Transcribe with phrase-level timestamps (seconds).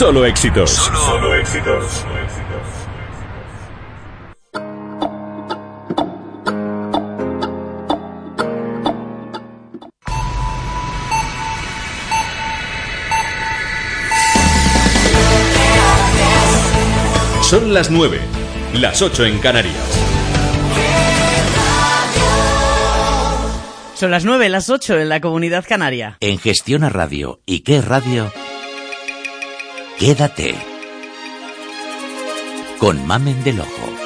[0.00, 0.70] Solo éxitos.
[0.70, 2.06] Solo éxitos.
[17.42, 18.20] Son las 9,
[18.72, 19.74] las 8 en Canarias.
[23.92, 26.16] Son las 9, las 8 en la comunidad canaria.
[26.20, 28.32] En Gestiona Radio y qué radio,
[30.00, 30.54] quédate
[32.78, 33.99] con Mamen del Ojo.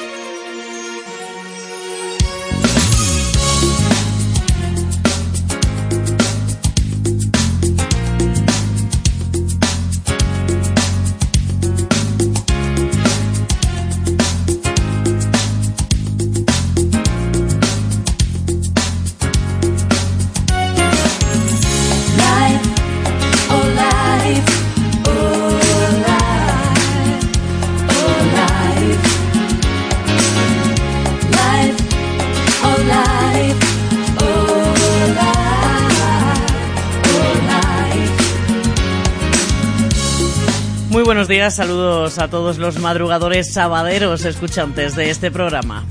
[41.24, 45.86] Buenos días, saludos a todos los madrugadores sabaderos escuchantes de este programa.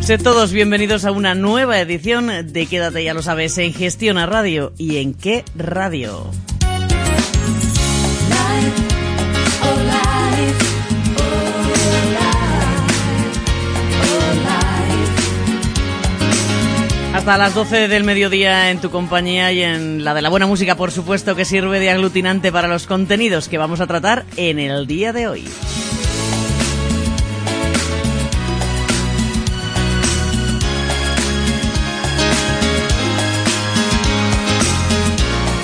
[0.00, 4.72] Sed todos bienvenidos a una nueva edición de Quédate, ya lo sabes, en Gestiona Radio.
[4.78, 6.30] ¿Y en qué radio?
[17.30, 20.74] Hasta las 12 del mediodía en tu compañía y en la de la buena música,
[20.74, 24.88] por supuesto, que sirve de aglutinante para los contenidos que vamos a tratar en el
[24.88, 25.44] día de hoy.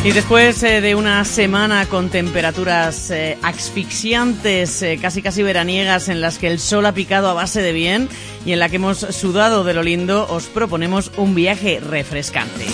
[0.06, 6.20] Y después eh, de una semana con temperaturas eh, asfixiantes, eh, casi casi veraniegas, en
[6.20, 8.08] las que el sol ha picado a base de bien
[8.44, 12.66] y en la que hemos sudado de lo lindo, os proponemos un viaje refrescante.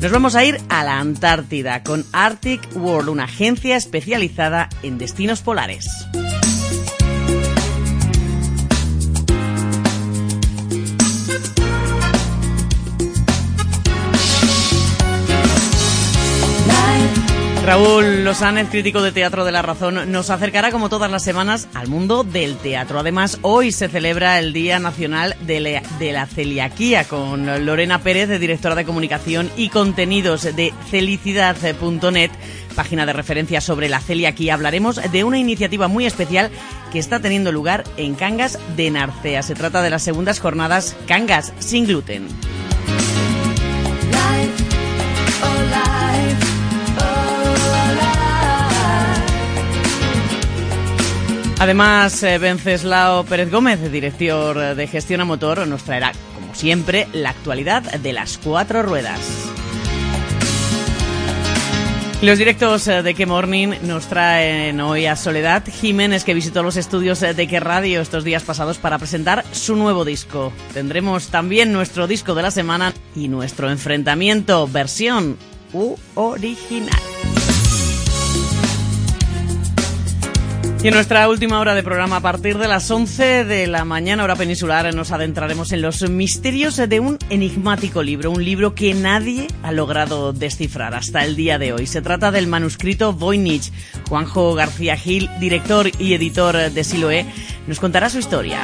[0.00, 5.42] Nos vamos a ir a la Antártida con Arctic World, una agencia especializada en destinos
[5.42, 5.88] polares.
[17.66, 21.88] Raúl Lozánez, crítico de Teatro de la Razón, nos acercará como todas las semanas al
[21.88, 23.00] mundo del teatro.
[23.00, 28.38] Además, hoy se celebra el Día Nacional de, la- de la Celiaquía con Lorena Pérez,
[28.38, 32.30] directora de comunicación y contenidos de felicidad.net,
[32.76, 34.54] página de referencia sobre la celiaquía.
[34.54, 36.52] Hablaremos de una iniciativa muy especial
[36.92, 39.42] que está teniendo lugar en Cangas de Narcea.
[39.42, 42.28] Se trata de las segundas jornadas Cangas sin gluten.
[51.58, 57.30] Además, eh, Venceslao Pérez Gómez, director de Gestión a Motor, nos traerá, como siempre, la
[57.30, 59.20] actualidad de las cuatro ruedas.
[62.22, 66.76] Los directos eh, de Que Morning nos traen hoy a Soledad Jiménez, que visitó los
[66.76, 70.50] estudios eh, de Que Radio estos días pasados para presentar su nuevo disco.
[70.72, 75.36] Tendremos también nuestro disco de la semana y nuestro enfrentamiento versión
[75.74, 77.00] U original.
[80.82, 84.22] Y en nuestra última hora de programa, a partir de las 11 de la mañana,
[84.22, 89.48] hora peninsular, nos adentraremos en los misterios de un enigmático libro, un libro que nadie
[89.64, 91.86] ha logrado descifrar hasta el día de hoy.
[91.88, 93.72] Se trata del manuscrito Voynich.
[94.08, 97.26] Juanjo García Gil, director y editor de Siloé,
[97.66, 98.60] nos contará su historia.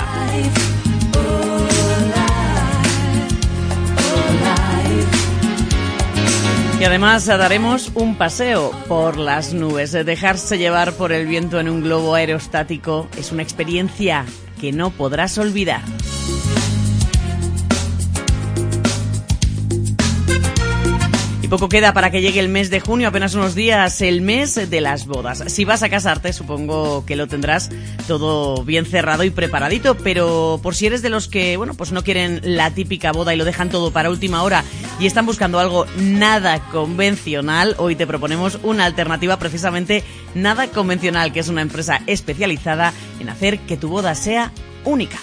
[6.82, 9.92] Y además daremos un paseo por las nubes.
[9.92, 14.26] Dejarse llevar por el viento en un globo aerostático es una experiencia
[14.60, 15.82] que no podrás olvidar.
[21.52, 24.80] Poco queda para que llegue el mes de junio, apenas unos días, el mes de
[24.80, 25.44] las bodas.
[25.48, 27.68] Si vas a casarte, supongo que lo tendrás
[28.08, 32.02] todo bien cerrado y preparadito, pero por si eres de los que, bueno, pues no
[32.04, 34.64] quieren la típica boda y lo dejan todo para última hora
[34.98, 40.04] y están buscando algo nada convencional, hoy te proponemos una alternativa precisamente
[40.34, 44.52] nada convencional, que es una empresa especializada en hacer que tu boda sea
[44.86, 45.18] única.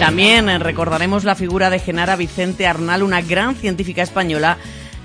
[0.00, 4.56] También eh, recordaremos la figura de Genara Vicente Arnal, una gran científica española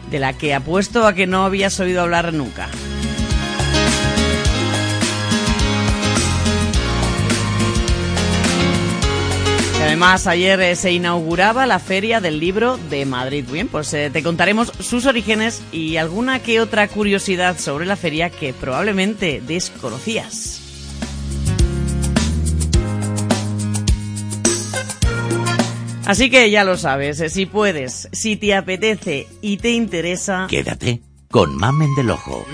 [0.09, 2.69] de la que apuesto a que no habías oído hablar nunca.
[9.95, 13.45] además ayer eh, se inauguraba la Feria del Libro de Madrid.
[13.49, 18.29] Bien, pues eh, te contaremos sus orígenes y alguna que otra curiosidad sobre la feria
[18.29, 20.64] que probablemente desconocías.
[26.05, 31.01] Así que ya lo sabes, eh, si puedes, si te apetece y te interesa, Quédate
[31.29, 32.45] con Mamen del Ojo.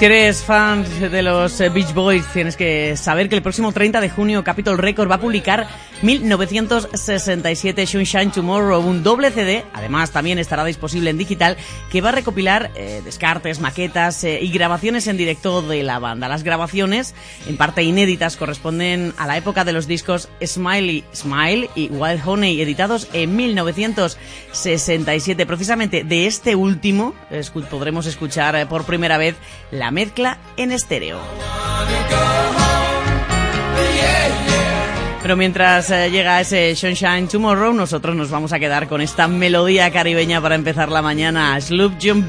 [0.00, 4.00] Si eres fan de los eh, Beach Boys, tienes que saber que el próximo 30
[4.00, 5.68] de junio Capitol Records va a publicar
[6.00, 9.62] 1967 Sunshine Tomorrow, un doble CD.
[9.74, 11.58] Además, también estará disponible en digital,
[11.90, 16.28] que va a recopilar eh, descartes, maquetas eh, y grabaciones en directo de la banda.
[16.28, 17.14] Las grabaciones,
[17.46, 22.62] en parte inéditas, corresponden a la época de los discos Smiley Smile y Wild Honey,
[22.62, 25.44] editados en 1967.
[25.44, 27.14] Precisamente de este último
[27.70, 29.36] podremos escuchar eh, por primera vez
[29.70, 31.18] la mezcla en estéreo.
[35.22, 39.90] Pero mientras eh, llega ese Sunshine Tomorrow, nosotros nos vamos a quedar con esta melodía
[39.92, 41.60] caribeña para empezar la mañana.
[41.60, 42.26] Sloop John.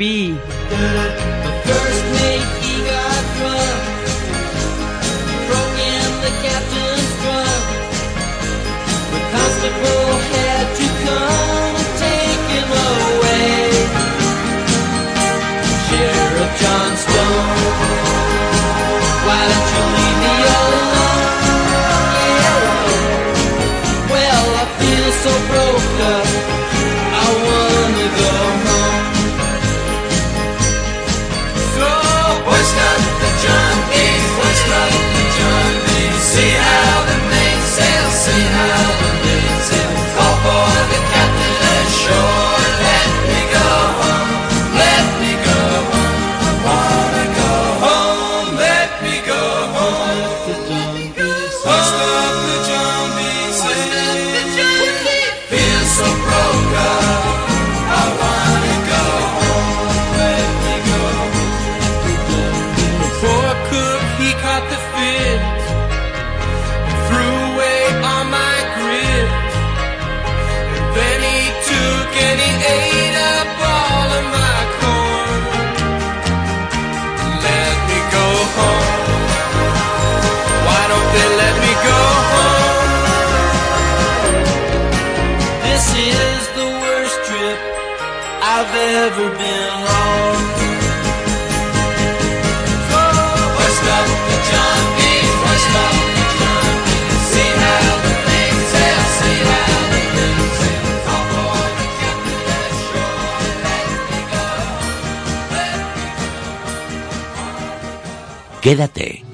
[108.72, 109.31] Quédate.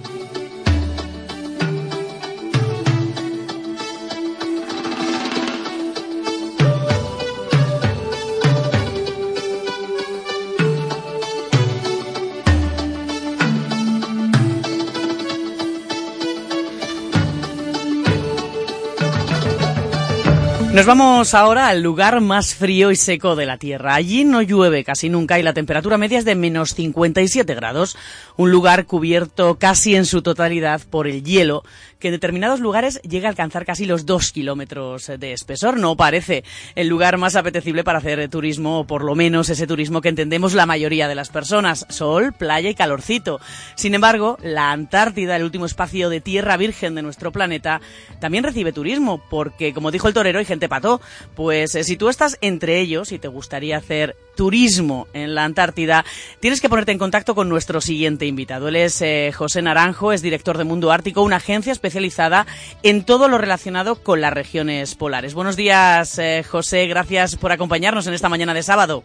[20.77, 23.95] Nos vamos ahora al lugar más frío y seco de la Tierra.
[23.95, 27.97] Allí no llueve casi nunca y la temperatura media es de menos 57 grados.
[28.35, 31.63] Un lugar cubierto casi en su totalidad por el hielo,
[31.97, 35.79] que en determinados lugares llega a alcanzar casi los 2 kilómetros de espesor.
[35.79, 36.43] No parece
[36.75, 40.53] el lugar más apetecible para hacer turismo, o por lo menos ese turismo que entendemos
[40.53, 41.87] la mayoría de las personas.
[41.89, 43.39] Sol, playa y calorcito.
[43.73, 47.81] Sin embargo, la Antártida, el último espacio de tierra virgen de nuestro planeta,
[48.19, 51.01] también recibe turismo, porque como dijo el torero, hay gente pató.
[51.35, 56.05] Pues eh, si tú estás entre ellos y te gustaría hacer turismo en la Antártida,
[56.39, 58.69] tienes que ponerte en contacto con nuestro siguiente invitado.
[58.69, 62.45] Él es eh, José Naranjo, es director de Mundo Ártico, una agencia especializada
[62.83, 65.33] en todo lo relacionado con las regiones polares.
[65.33, 69.03] Buenos días, eh, José, gracias por acompañarnos en esta mañana de sábado.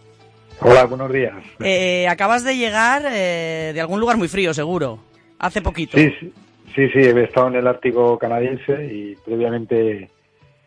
[0.60, 1.34] Hola, buenos días.
[1.58, 5.00] Eh, acabas de llegar de algún lugar muy frío, seguro.
[5.38, 5.98] Hace poquito.
[5.98, 6.32] Sí, sí,
[6.76, 10.10] sí, sí, he estado en el Ártico canadiense y previamente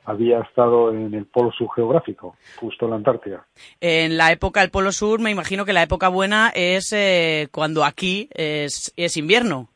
[0.05, 3.45] había estado en el polo subgeográfico, justo en la Antártida.
[3.81, 7.83] En la época del Polo Sur, me imagino que la época buena es eh, cuando
[7.83, 9.69] aquí es, es invierno.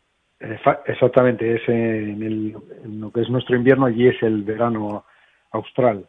[0.86, 2.56] Exactamente, es en, el-
[2.86, 5.04] en lo que es nuestro invierno, allí es el verano
[5.52, 6.08] austral.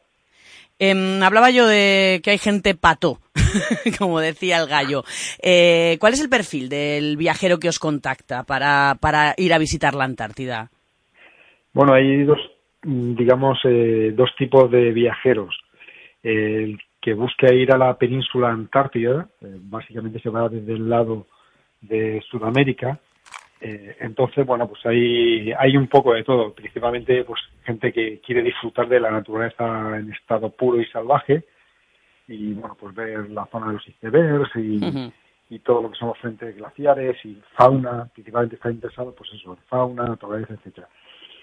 [0.78, 3.18] Em, hablaba yo de que hay gente pato,
[3.98, 5.04] como decía el gallo.
[5.42, 9.94] Eh, ¿Cuál es el perfil del viajero que os contacta para, para ir a visitar
[9.94, 10.70] la Antártida?
[11.72, 12.38] Bueno, hay dos,
[12.82, 15.56] digamos, eh, dos tipos de viajeros.
[16.22, 21.26] El que busca ir a la península antártida, eh, básicamente se va desde el lado
[21.80, 22.98] de Sudamérica.
[23.60, 28.42] Eh, entonces, bueno, pues hay, hay un poco de todo, principalmente pues gente que quiere
[28.42, 31.44] disfrutar de la naturaleza en estado puro y salvaje
[32.26, 36.18] y, bueno, pues ver la zona de los icebergs y todo lo que son los
[36.18, 40.88] frentes glaciares y fauna, principalmente está interesado, pues eso, en fauna, naturaleza, etcétera.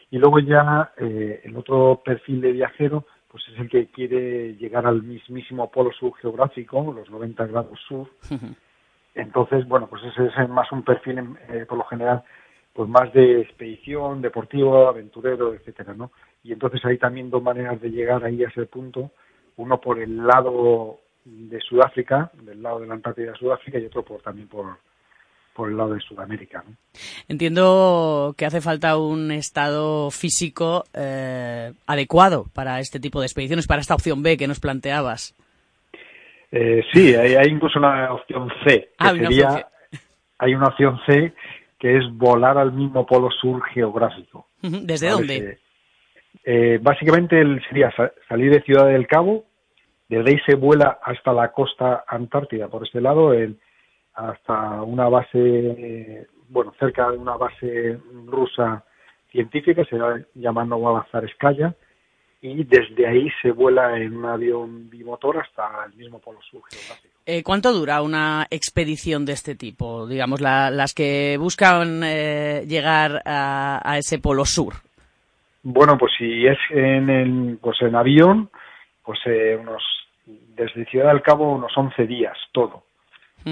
[0.09, 4.85] Y luego ya eh, el otro perfil de viajero, pues es el que quiere llegar
[4.85, 8.07] al mismísimo polo sur geográfico, los 90 grados sur.
[9.15, 12.23] Entonces, bueno, pues ese es más un perfil, eh, por lo general,
[12.73, 16.11] pues más de expedición, deportivo, aventurero, etcétera, ¿no?
[16.43, 19.09] Y entonces hay también dos maneras de llegar ahí a ese punto,
[19.55, 24.03] uno por el lado de Sudáfrica, del lado de la Antártida de Sudáfrica, y otro
[24.03, 24.77] por también por,
[25.57, 26.75] por el lado de Sudamérica, ¿no?
[27.27, 33.81] Entiendo que hace falta un estado físico eh, adecuado para este tipo de expediciones, para
[33.81, 35.35] esta opción B que nos planteabas.
[36.51, 39.67] Eh, sí, hay, hay incluso una opción C, que Ah, una sería,
[40.37, 41.33] hay una opción C
[41.79, 44.47] que es volar al mismo polo sur geográfico.
[44.61, 45.59] ¿Desde dónde?
[46.43, 49.45] Que, eh, básicamente el- sería sa- salir de Ciudad del Cabo,
[50.07, 53.59] desde ahí se vuela hasta la costa antártida, por este lado, el-
[54.17, 58.83] hasta una base, bueno, cerca de una base rusa
[59.31, 59.97] científica, se
[60.35, 61.73] llama Novazarskaya,
[62.41, 67.13] y desde ahí se vuela en un avión bimotor hasta el mismo polo sur geográfico.
[67.25, 70.07] Eh, ¿Cuánto dura una expedición de este tipo?
[70.07, 74.73] Digamos, la- las que buscan eh, llegar a, a ese polo sur.
[75.63, 78.49] Bueno, pues si es en, el, pues en avión,
[79.03, 79.83] pues eh, unos
[80.25, 82.83] desde Ciudad del Cabo unos 11 días, todo.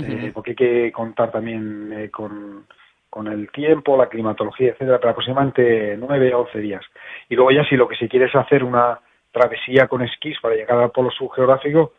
[0.04, 2.66] Eh, porque hay que contar también eh, con,
[3.10, 6.84] con el tiempo, la climatología, etcétera, pero aproximadamente 9 a 11 días.
[7.30, 9.00] Y luego ya si lo que si quieres hacer una
[9.32, 11.94] travesía con esquís para llegar al polo subgeográfico,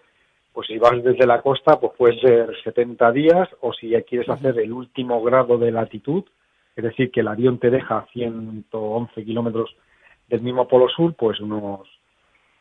[0.53, 4.29] pues si vas desde la costa, pues puede ser 70 días, o si ya quieres
[4.29, 6.25] hacer el último grado de latitud,
[6.75, 9.77] es decir, que el avión te deja a 111 kilómetros
[10.29, 11.89] del mismo polo sur, pues unos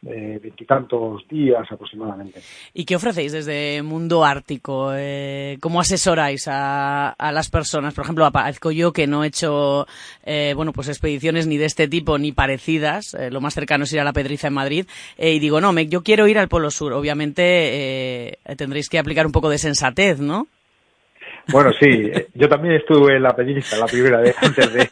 [0.05, 2.41] eh, veintitantos días aproximadamente.
[2.73, 4.91] ¿Y qué ofrecéis desde Mundo Ártico?
[4.93, 7.93] Eh, ¿Cómo asesoráis a, las personas?
[7.93, 9.87] Por ejemplo, aparezco yo que no he hecho
[10.23, 13.13] eh, bueno, pues expediciones ni de este tipo ni parecidas.
[13.13, 14.85] eh, lo más cercano es ir a la Pedriza en Madrid.
[15.17, 16.93] eh, y digo, no, me, yo quiero ir al Polo Sur.
[16.93, 20.47] Obviamente tendréis que aplicar un poco de sensatez, ¿no?
[21.51, 24.89] Bueno, sí, yo también estuve en la península la primera vez antes de,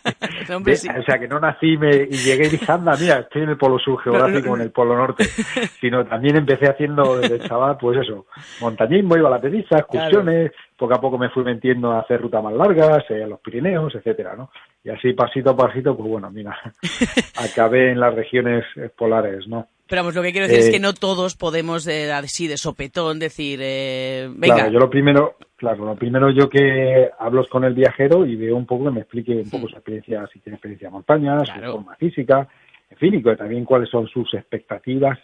[0.55, 0.87] Hombre, de- sí.
[0.89, 3.57] o sea que no nací me, y llegué y dije, anda, mira, estoy en el
[3.57, 5.23] polo sur geográfico, en el polo norte,
[5.81, 8.27] sino también empecé haciendo desde chaval, pues eso,
[8.61, 12.43] montañismo, iba a la península, excursiones, poco a poco me fui metiendo a hacer rutas
[12.43, 14.51] más largas, eh, a los Pirineos, etcétera, ¿no?
[14.83, 16.57] Y así pasito a pasito, pues bueno, mira,
[17.37, 18.63] acabé en las regiones
[18.97, 19.67] polares, ¿no?
[19.87, 22.57] Pero vamos, lo que quiero decir es Eh, que no todos podemos, eh, así de
[22.57, 27.63] sopetón, decir, eh, venga, Claro, yo lo primero, claro, lo primero yo que hablo con
[27.63, 30.55] el viajero y veo un poco que me explique un poco su experiencia, si tiene
[30.57, 31.67] experiencia en montañas, Claro.
[31.67, 32.45] su forma física,
[32.89, 35.17] en fin, y también cuáles son sus expectativas.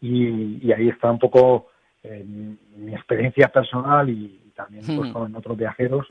[0.00, 1.68] Y, y ahí está un poco
[2.02, 6.06] eh, mi experiencia personal y, y también pues con otros viajeros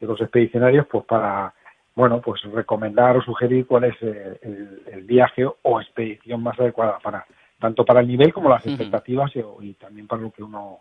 [0.00, 1.52] y otros expedicionarios, pues para
[1.96, 7.26] bueno, pues recomendar o sugerir cuál es el, el viaje o expedición más adecuada para
[7.58, 10.78] tanto para el nivel como las expectativas y, y también para lo que uno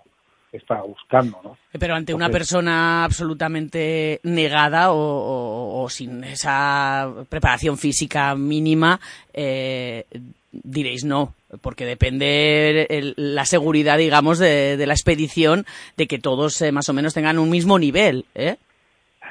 [0.57, 1.57] está buscando, ¿no?
[1.79, 8.99] Pero ante una persona absolutamente negada o, o- o sin esa preparación física mínima,
[9.33, 10.05] eh,
[10.51, 15.65] diréis no, porque depende el- la seguridad, digamos, de, de la expedición,
[15.97, 18.55] de que todos eh, más o menos tengan un mismo nivel, ¿eh?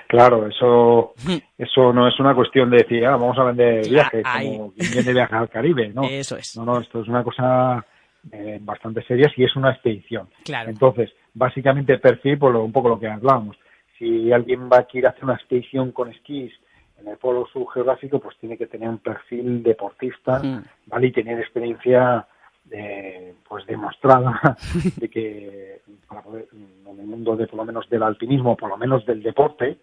[0.07, 1.15] Claro, eso
[1.59, 4.93] eso no es una cuestión de decir, ah, vamos a vender Ya, viajes, como quien
[4.93, 6.03] viene viajar al Caribe, ¿no?
[6.11, 6.57] Eso es.
[6.57, 7.85] No, no, esto es una cosa
[8.33, 10.29] eh, bastante seria si es una expedición.
[10.45, 10.71] Claro.
[10.71, 13.57] Entonces, básicamente perfil, por lo- un poco lo que hablábamos.
[13.99, 16.53] Si alguien va a quiere hacer una expedición con esquís
[17.01, 20.41] en el polo subgeográfico, pues tiene que tener un perfil deportista.
[20.87, 21.07] ¿vale?
[21.09, 22.27] Y tener experiencia
[22.71, 24.57] eh, pues demostrada
[24.97, 28.77] de que para poder, en el mundo de por lo menos del alpinismo, por lo
[28.77, 29.77] menos del deporte.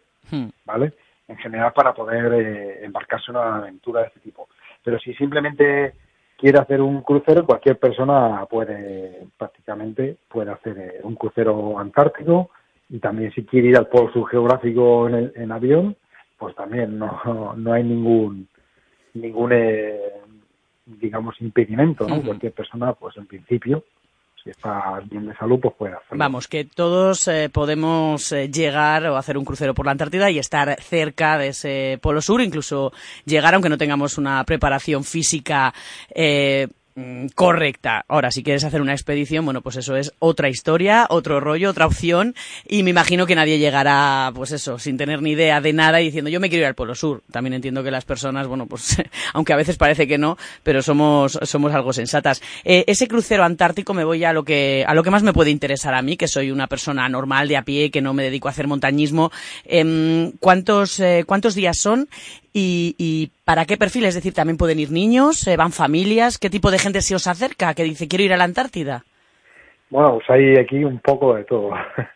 [0.66, 0.94] ¿vale?
[1.28, 4.50] En general para poder eh, embarcarse en una aventura de este tipo.
[4.84, 5.94] Pero si simplemente
[6.42, 12.50] quiere hacer un crucero, cualquier persona puede prácticamente puede hacer eh, un crucero antártico
[12.90, 15.96] y también si quiere ir al polo subgeográfico en, el- en avión,
[16.40, 18.48] pues también no, no hay ningún
[19.14, 20.00] ningún eh,
[20.86, 22.16] digamos impedimento, ¿no?
[22.26, 23.84] Cualquier persona, pues en principio
[26.08, 26.20] pues.
[26.20, 30.40] Vamos, que todos eh, podemos eh, llegar o hacer un crucero por la Antártida y
[30.40, 32.92] estar cerca de ese polo sur, incluso
[33.26, 35.74] llegar aunque no tengamos una preparación física
[36.14, 36.68] eh,
[37.36, 38.04] correcta.
[38.08, 41.86] Ahora, si quieres hacer una expedición, bueno, pues eso es otra historia, otro rollo, otra
[41.86, 42.36] opción,
[42.68, 46.06] y me imagino que nadie llegará, pues eso, sin tener ni idea de nada y
[46.06, 47.24] diciendo yo me quiero ir al Polo Sur.
[47.32, 48.98] También entiendo que las personas, bueno, pues
[49.34, 52.42] aunque a veces parece que no, pero somos, somos algo sensatas.
[52.64, 55.52] Eh, ese crucero antártico me voy a lo que, a lo que más me puede
[55.52, 58.48] interesar a mí, que soy una persona normal de a pie, que no me dedico
[58.48, 59.32] a hacer montañismo.
[59.66, 62.10] Em, ¿cuántos, eh, ¿Cuántos días son?
[62.54, 64.06] Y, y para qué perfil?
[64.06, 67.28] Es decir, también pueden ir niños, eh, van familias, ¿qué tipo de gente se os
[67.28, 69.04] acerca que dice quiero ir a la Antártida?
[69.90, 71.72] Bueno, pues hay aquí un poco de todo.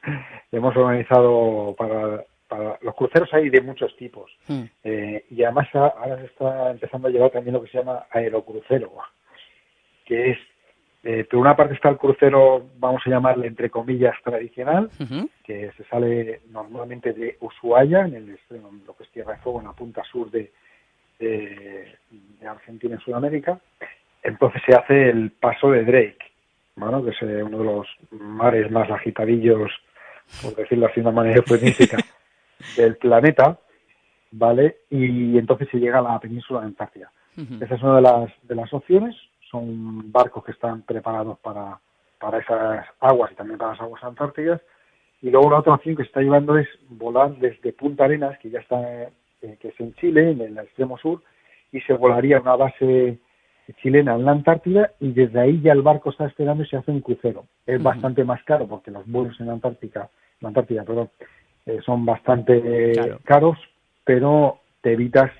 [0.51, 4.65] Hemos organizado para, para los cruceros hay de muchos tipos Hmm.
[4.83, 8.91] Eh, y además ahora se está empezando a llevar también lo que se llama aerocrucero,
[10.05, 10.37] que es
[11.07, 14.89] eh, por una parte está el crucero, vamos a llamarle entre comillas tradicional,
[15.43, 19.37] que se sale normalmente de Ushuaia, en el extremo, en lo que es Tierra de
[19.37, 20.51] Fuego, en la punta sur de,
[21.19, 23.59] de, de Argentina en Sudamérica.
[24.23, 26.17] Entonces se hace el paso de Drake,
[26.75, 29.71] bueno, que es eh, uno de los mares más agitadillos,
[30.41, 31.97] por decirlo así de una manera eufemística,
[32.75, 33.59] del planeta,
[34.31, 34.77] ¿vale?
[34.89, 37.11] Y entonces se llega a la península de Antártida.
[37.61, 39.15] Esa es una de las, de las opciones.
[39.55, 41.79] Son barcos que están preparados para,
[42.19, 44.59] para esas aguas y también para las aguas antárticas.
[45.21, 48.49] Y luego la otra opción que se está llevando es volar desde Punta Arenas, que
[48.49, 51.21] ya está, eh, que es en Chile, en el extremo sur,
[51.71, 53.17] y se volaría a una base
[53.81, 56.91] chilena en la Antártida y desde ahí ya el barco está esperando y se hace
[56.91, 57.45] un crucero.
[57.65, 60.09] Es bastante más caro porque los vuelos en la Antártica,
[60.41, 61.09] la Antártida, perdón,
[61.65, 63.19] eh, son bastante Claro.
[63.23, 63.57] caros,
[64.03, 65.31] pero te evitas,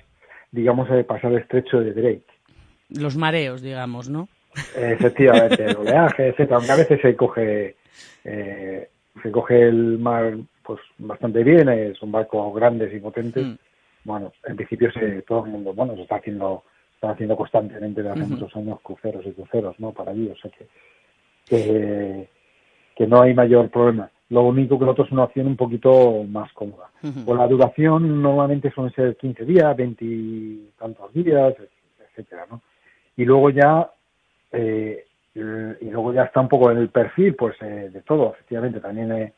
[0.52, 2.35] digamos, eh, pasar el estrecho de Drake.
[2.88, 4.28] Los mareos, digamos, ¿no?
[4.76, 7.76] Efectivamente, el oleaje, etcétera, aunque a veces se coge
[8.24, 8.88] eh,
[9.22, 13.46] se coge el mar pues bastante bien, eh, son barcos grandes y potentes.
[13.46, 13.54] Mm.
[14.04, 16.64] Bueno, en principio se, todo el mundo, bueno, se está haciendo,
[16.94, 19.92] está haciendo constantemente desde hace muchos años cruceros y cruceros, ¿no?
[19.92, 20.66] Para allí, o sea que,
[21.44, 22.28] que,
[22.96, 24.10] que no hay mayor problema.
[24.28, 26.90] Lo único que el otro es una opción un poquito más cómoda.
[27.00, 31.54] Pues la duración normalmente suelen ser 15 días, 20 y tantos días,
[32.10, 32.60] etcétera, ¿no?
[33.16, 33.90] Y luego ya
[34.52, 38.80] eh, y luego ya está un poco en el perfil, pues eh, de todo, efectivamente,
[38.80, 39.32] también eh,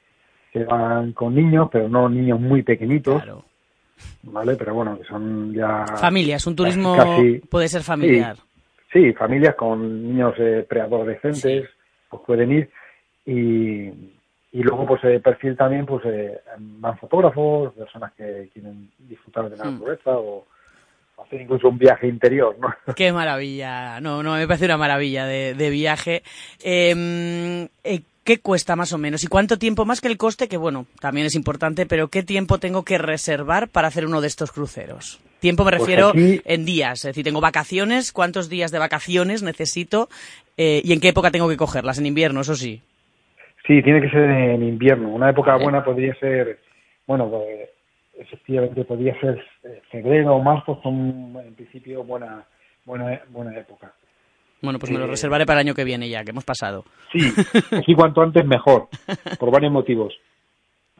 [0.52, 3.44] se van con niños, pero no niños muy pequeñitos, Claro.
[4.22, 4.54] ¿vale?
[4.56, 5.84] Pero bueno, que son ya...
[5.96, 8.36] Familias, un turismo casi- puede ser familiar.
[8.92, 11.68] Sí, familias con niños eh, preadolescentes,
[12.08, 12.70] pues pueden ir
[13.26, 13.88] y,
[14.52, 19.56] y luego pues el perfil también pues eh, van fotógrafos, personas que quieren disfrutar de
[19.56, 19.72] la Hmm.
[19.74, 20.46] naturaleza o
[21.24, 22.68] hacer incluso un viaje interior, ¿no?
[22.94, 24.00] Qué maravilla.
[24.00, 26.22] No, no, me parece una maravilla de, de viaje.
[26.62, 29.24] Eh, eh, ¿Qué cuesta más o menos?
[29.24, 30.48] ¿Y cuánto tiempo más que el coste?
[30.48, 34.26] Que bueno, también es importante, pero ¿qué tiempo tengo que reservar para hacer uno de
[34.26, 35.18] estos cruceros?
[35.40, 39.42] Tiempo me Pues refiero aquí- en días, es decir, tengo vacaciones, ¿cuántos días de vacaciones
[39.42, 40.10] necesito?
[40.58, 41.98] Eh, ¿Y en qué época tengo que cogerlas?
[41.98, 42.82] En invierno, eso sí.
[43.66, 45.08] Sí, tiene que ser en invierno.
[45.08, 46.58] Una época buena podría ser,
[47.06, 47.70] bueno, pues,
[48.18, 52.44] efectivamente podría ser eh, febrero o marzo, son en principio buena,
[52.84, 53.92] buena, buena época.
[54.60, 56.84] Bueno, pues me lo Eh, reservaré para el año que viene ya, que hemos pasado.
[57.12, 57.20] Sí,
[57.86, 58.88] sí, cuanto antes mejor,
[59.38, 60.14] por varios motivos.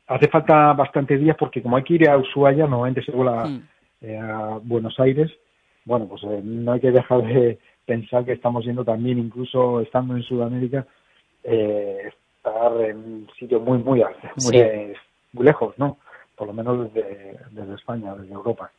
[0.07, 3.62] Hace falta bastantes días porque como hay que ir a Ushuaia, normalmente se vuela Mm.
[4.02, 5.31] eh, a Buenos Aires,
[5.85, 10.14] bueno, pues eh, no hay que dejar de pensar que estamos yendo también, incluso estando
[10.14, 10.87] en Sudamérica,
[11.42, 14.62] eh, estar en sitios muy, muy, muy, Sí.
[15.33, 15.98] muy lejos, ¿no?
[16.38, 18.70] Por lo menos desde, desde España, desde Europa.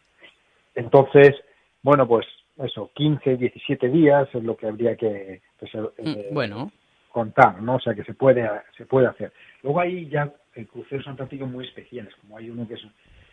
[0.75, 1.35] Entonces,
[1.83, 2.25] bueno, pues
[2.63, 6.71] eso, 15, 17 días es lo que habría que pues, eh, Bueno,
[7.11, 7.75] contar, ¿no?
[7.75, 9.31] O sea, que se puede, se puede hacer.
[9.63, 10.31] Luego hay ya
[10.71, 12.81] cruceros antárticos muy especiales, como hay uno que es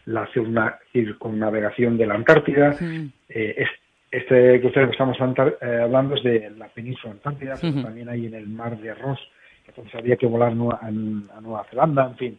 [0.07, 2.73] la circunna- circunnavegación de la Antártida.
[3.29, 3.69] Eh, es-
[4.13, 8.35] este crucero que estamos eh, hablando es de la península antártida, pero también hay en
[8.35, 9.19] el mar de Ross,
[9.65, 12.39] que entonces habría que volar a Nueva Zelanda, en fin.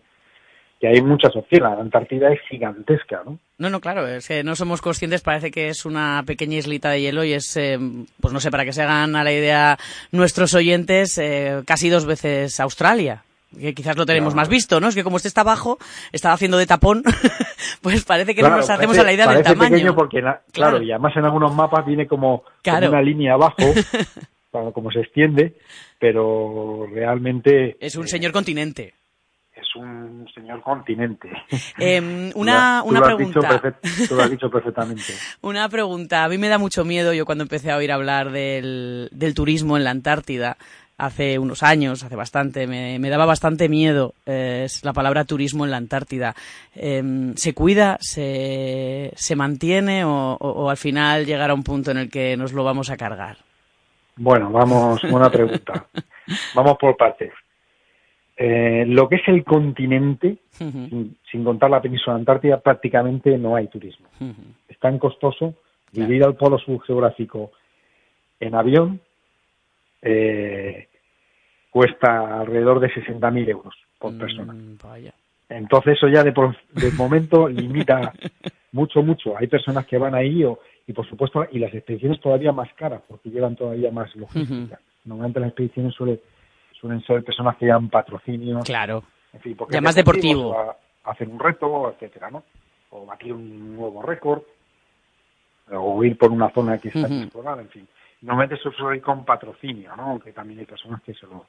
[0.80, 1.70] Que hay muchas opciones.
[1.76, 3.40] La Antártida es gigantesca, ¿no?
[3.58, 7.02] No, no, claro, es que no somos conscientes, parece que es una pequeña islita de
[7.02, 7.80] hielo y es, eh,
[8.22, 9.78] pues no sé, para que se hagan a la idea
[10.12, 13.24] nuestros oyentes, eh, casi dos veces Australia.
[13.60, 14.42] Que quizás lo tenemos Claro.
[14.44, 14.90] más visto, ¿no?
[14.90, 15.80] Es que como este está abajo,
[16.12, 17.02] estaba haciendo de tapón,
[17.82, 19.72] pues parece que Claro, no nos hacemos a la idea del tamaño.
[19.72, 20.72] pequeño porque, la- claro.
[20.78, 20.84] Claro.
[20.84, 23.56] y además en algunos mapas viene como, una línea abajo,
[24.74, 25.54] como se extiende,
[25.98, 28.94] pero realmente Es un eh, señor continente.
[29.78, 31.30] Un señor continente.
[32.36, 33.50] Una tú una pregunta.
[33.62, 35.13] perfect- tú lo has dicho perfectamente.
[35.42, 36.24] Una pregunta.
[36.24, 39.78] A mí me da mucho miedo yo cuando empecé a oír hablar del, del turismo
[39.78, 40.58] en la Antártida.
[41.00, 45.63] hace unos años, hace bastante, me, me daba bastante miedo, eh, es la palabra turismo
[45.63, 46.34] en la Antártida.
[46.74, 51.98] Em, ¿Se cuida, se, se mantiene o, o- o al final llegará un punto en
[51.98, 53.38] el que nos lo vamos a cargar?
[54.16, 55.86] Bueno, vamos, buena pregunta.
[56.56, 57.32] Vamos por partes.
[58.39, 63.67] Eh, lo que es el continente, sin, sin contar la península antártida, prácticamente no hay
[63.67, 64.08] turismo.
[64.19, 64.41] ujú.
[64.67, 65.56] Es tan costoso
[65.91, 66.08] Claro.
[66.10, 67.52] vivir al polo sur geográfico
[68.39, 69.00] en avión,
[70.02, 70.88] eh,
[71.71, 74.54] cuesta alrededor de 60.000 euros por persona.
[74.54, 75.13] Mm, vaya.
[75.50, 78.13] Entonces eso ya de, por- de momento limita
[78.73, 79.38] mucho, mucho.
[79.38, 83.02] Hay personas que van ahí o, y por supuesto, y las expediciones todavía más caras
[83.08, 84.80] porque llevan todavía más logística.
[85.06, 86.19] Normalmente las expediciones suele-
[86.80, 89.04] suelen ser personas que llevan patrocinios, Claro.
[89.34, 90.58] en fin, porque Ya más deportivo.
[90.58, 90.78] a-
[91.12, 92.44] hacer un reto, etcétera, ¿no?
[92.92, 94.42] O batir un nuevo récord,
[95.72, 97.88] o ir por una zona que está sin explorar, en fin.
[98.22, 100.04] Normalmente eso suele ir con patrocinio, ¿no?
[100.12, 101.46] Aunque también hay personas que se lo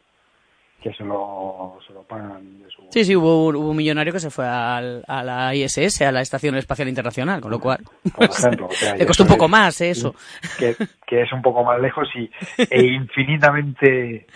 [0.80, 4.12] que se lo, se lo pagan de su Sí, sí, hubo, un- hubo un millonario
[4.12, 7.78] que se fue al- a la ISS, a la Estación Espacial Internacional, con lo cual
[8.14, 8.66] por ejemplo.
[8.66, 9.90] o sea, le costó un poco más ¿eh?
[9.90, 10.14] eso.
[10.56, 12.30] que, que es un poco más lejos y
[12.70, 14.28] e infinitamente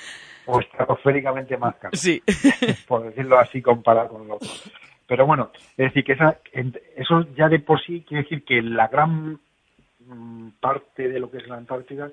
[0.47, 2.23] o estratosféricamente más caro, Sí.
[2.89, 4.49] por decirlo así, comparado con lo otro.
[5.07, 6.39] Pero bueno, es decir, que esa,
[6.97, 9.39] eso ya de por sí quiere decir que la gran
[10.01, 12.11] mm, parte de lo que es la Antártida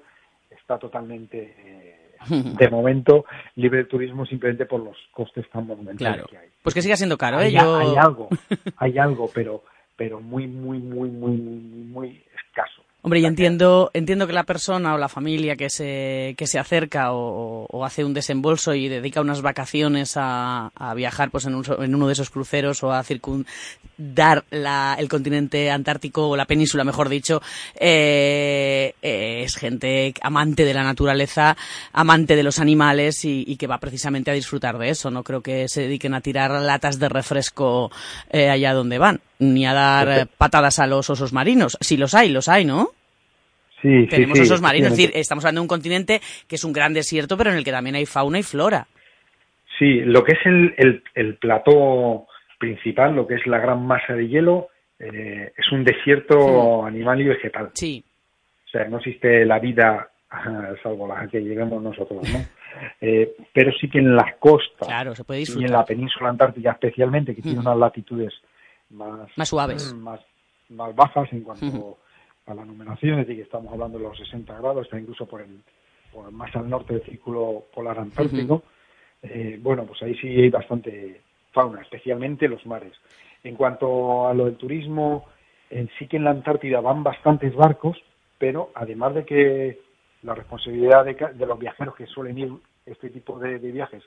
[0.50, 6.28] está totalmente, eh, de momento, libre de turismo simplemente por los costes tan monumentales Claro.
[6.30, 6.50] que hay.
[6.62, 7.46] Pues que siga siendo caro, ¿eh?
[7.46, 7.78] hay, Yo...
[7.78, 8.30] hay algo,
[8.78, 9.63] hay algo, pero
[9.96, 12.84] pero muy, muy, muy, muy, muy, muy escaso.
[13.01, 17.13] Hombre, y entiendo, entiendo que la persona o la familia que se, que se acerca
[17.13, 21.63] o, o hace un desembolso y dedica unas vacaciones a, a viajar pues en, un
[21.79, 26.83] en uno de esos cruceros o a circundar la, el continente antártico o la península,
[26.83, 27.41] mejor dicho,
[27.79, 31.55] eh, eh, es gente amante de la naturaleza,
[31.93, 35.09] amante de los animales y, y que va precisamente a disfrutar de eso.
[35.09, 37.91] No creo que se dediquen a tirar latas de refresco
[38.29, 41.78] eh, allá donde van, ni a dar eh, patadas a los osos marinos.
[41.82, 42.89] Si los hay, los hay, ¿no?
[43.82, 46.63] Sí, Tenemos sí, sí, osos marinos, es decir, estamos hablando de un continente que es
[46.65, 48.88] un gran desierto, pero en el que también hay fauna y flora.
[49.78, 52.28] Sí, lo que es el, el, el plató
[52.60, 54.67] principal, lo que es la gran masa de hielo,
[54.99, 57.69] eh, es un desierto animal y vegetal.
[57.73, 58.04] Sí,
[58.67, 60.10] O sea, no existe la vida,
[60.84, 62.39] salvo la que lleguemos nosotros, ¿no?
[63.02, 66.71] Eh, pero sí que en las costas claro, se puede y en la península antártica
[66.71, 67.67] especialmente, que tiene Ujú.
[67.67, 68.34] unas latitudes
[68.89, 69.93] más, Más suaves.
[69.93, 70.19] más,
[70.69, 71.97] más bajas en cuanto
[72.47, 75.41] a la numeración, es decir, que estamos hablando de los 60 grados, está incluso por,
[75.41, 75.62] el,
[76.12, 78.63] por más al norte del círculo polar antártico.
[79.21, 81.21] Eh, bueno, pues ahí sí hay bastante
[81.52, 82.93] fauna, especialmente los mares.
[83.43, 85.25] En cuanto a lo del turismo,
[85.69, 87.97] en sí que en la Antártida van bastantes barcos,
[88.38, 89.80] pero además de que
[90.23, 92.52] la responsabilidad de, de los viajeros que suelen ir
[92.86, 94.04] este tipo de, de viajes,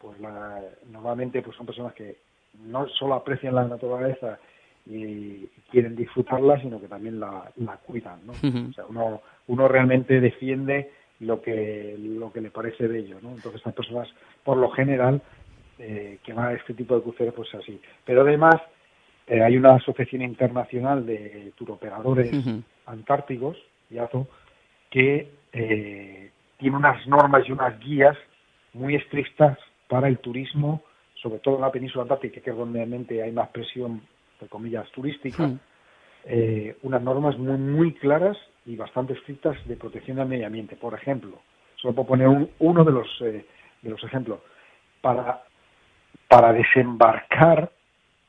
[0.00, 2.18] pues la- normalmente pues son personas que
[2.64, 4.38] no solo aprecian la naturaleza
[4.86, 8.32] y quieren disfrutarla, sino que también la, la cuidan, ¿no?
[8.32, 10.90] O sea, uno, uno realmente defiende
[11.20, 13.30] lo que lo que le parece bello, ¿no?
[13.30, 14.08] Entonces estas personas,
[14.44, 15.20] por lo general,
[15.78, 17.80] eh, que van a este tipo de cruceros, pues así.
[18.04, 18.56] Pero además
[19.26, 22.32] eh, hay una asociación internacional de turoperadores
[22.86, 23.56] antárticos,
[23.90, 24.26] IATO,
[24.90, 28.16] que eh, tiene unas normas y unas guías
[28.72, 30.82] muy estrictas para el turismo,
[31.22, 34.02] sobre todo en la península antártica, que es donde realmente hay más presión,
[34.34, 35.58] entre comillas, turística, Mm.
[36.24, 40.76] eh, unas normas muy, muy claras y bastante estrictas de protección del medio ambiente.
[40.76, 41.40] Por ejemplo,
[41.76, 43.46] solo puedo poner un- uno de los, eh,
[43.82, 44.40] de los ejemplos.
[45.00, 45.42] Para,
[46.28, 47.70] para desembarcar,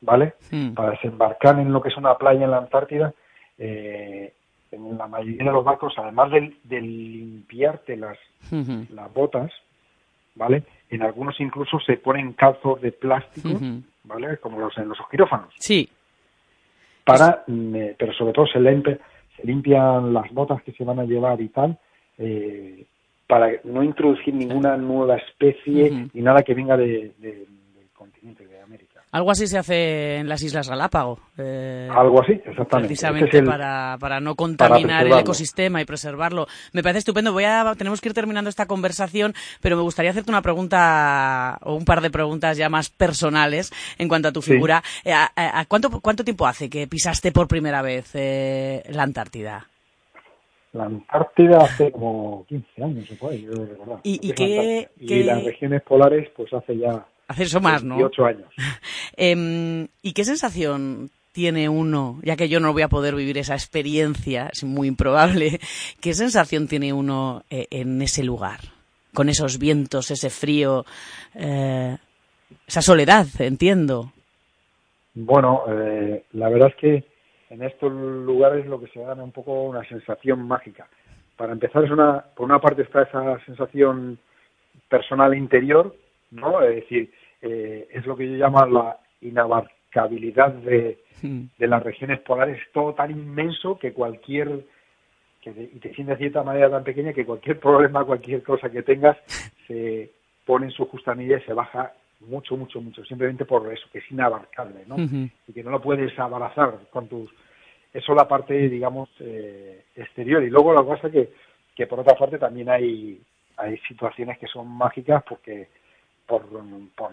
[0.00, 0.34] ¿vale?
[0.50, 0.74] Mm.
[0.74, 3.12] Para desembarcar en lo que es una playa en la Antártida,
[3.58, 4.32] eh,
[4.72, 8.16] en la mayoría de los barcos, además de, de limpiarte las,
[8.50, 8.86] Ujú.
[8.90, 9.52] las botas,
[10.36, 10.62] ¿vale?
[10.90, 13.48] En algunos incluso se ponen calzos de plástico.
[14.04, 14.38] ¿vale?
[14.38, 15.88] Como los en los quirófanos Sí,
[17.04, 18.98] para, eh, pero sobre todo se, limpe-
[19.36, 21.78] se limpian las botas que se van a llevar y tal,
[22.18, 22.84] eh,
[23.26, 26.08] para no introducir ninguna nueva especie Ujú.
[26.12, 28.59] ni nada que venga de- de- del continente de.
[29.12, 31.18] Algo así se hace en las Islas Galápago.
[31.36, 32.86] eh, Algo así, exactamente.
[32.88, 36.46] Precisamente Ese es el- para, para no contaminar el ecosistema y preservarlo.
[36.72, 37.32] Me parece estupendo.
[37.32, 41.74] Voy a, tenemos que ir terminando esta conversación, pero me gustaría hacerte una pregunta o
[41.74, 44.52] un par de preguntas ya más personales en cuanto a tu Sí.
[44.52, 44.82] figura.
[45.04, 49.02] Eh, a- a- a ¿cuánto, ¿Cuánto tiempo hace que pisaste por primera vez eh, la
[49.02, 49.66] Antártida?
[50.72, 53.98] La Antártida hace como 15 años, se puede, yo recordar.
[54.04, 57.94] ¿Y- y qué- Y las regiones polares, pues hace ya Hace eso más, ¿no?
[57.94, 58.48] 18 años.
[59.22, 63.54] Em, ¿Y qué sensación tiene uno, ya que yo no voy a poder vivir esa
[63.54, 65.60] experiencia, es muy improbable,
[66.00, 68.60] qué sensación tiene uno eh, en ese lugar?
[69.14, 70.84] con esos vientos, ese frío,
[71.34, 71.96] eh,
[72.66, 74.12] esa soledad, entiendo.
[75.14, 77.04] Bueno, eh, la verdad es que
[77.50, 80.88] en estos lugares lo que se da un poco una sensación mágica.
[81.36, 84.18] Para empezar, es una, por una parte está esa sensación
[84.88, 85.94] personal interior,
[86.30, 86.62] ¿no?
[86.62, 87.10] Es decir,
[87.42, 92.94] eh, es lo que yo llamo la inabarcabilidad de, de las regiones polares, es todo
[92.94, 94.64] tan inmenso que cualquier
[95.40, 98.82] que y te sientes de cierta manera tan pequeña que cualquier problema, cualquier cosa que
[98.82, 99.16] tengas,
[99.66, 100.10] se
[100.44, 103.98] pone en su justa medida y se baja mucho, mucho, mucho, simplemente por eso, que
[103.98, 104.96] es inabarcable, ¿no?
[105.48, 107.30] Y que no lo puedes abrazar con tus...
[107.92, 110.42] Eso la parte, digamos, eh, exterior.
[110.42, 111.30] Y luego la cosa que,
[111.74, 113.20] que por otra parte también hay,
[113.56, 115.68] hay situaciones que son mágicas porque
[116.26, 116.46] por,
[116.94, 117.12] por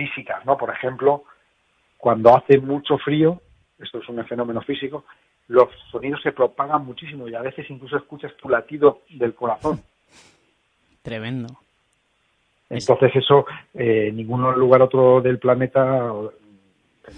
[0.00, 0.56] físicas, ¿no?
[0.56, 1.24] Por ejemplo,
[1.98, 3.40] cuando hace mucho frío,
[3.78, 5.04] esto es un fenómeno físico,
[5.48, 9.82] los sonidos se propagan muchísimo y a veces incluso escuchas tu latido del corazón.
[11.02, 11.48] Tremendo.
[12.70, 15.82] Entonces eso, eh, ningún lugar otro del planeta,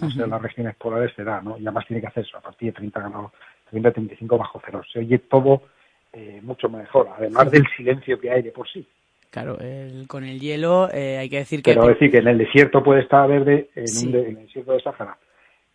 [0.00, 1.58] no sea en las regiones polares, se da, ¿no?
[1.58, 3.32] Y además tiene que hacerse a partir de 30 grados,
[3.70, 4.82] 30, 35 bajo cero.
[4.90, 5.62] Se oye todo
[6.12, 8.88] eh, mucho mejor, además del silencio que hay de por sí.
[9.32, 11.72] Claro, el- con el hielo eh, hay que decir que...
[11.72, 14.06] Pero decir que en el desierto puede estar verde, en, Sí.
[14.06, 15.16] un de- en el desierto de Sáhara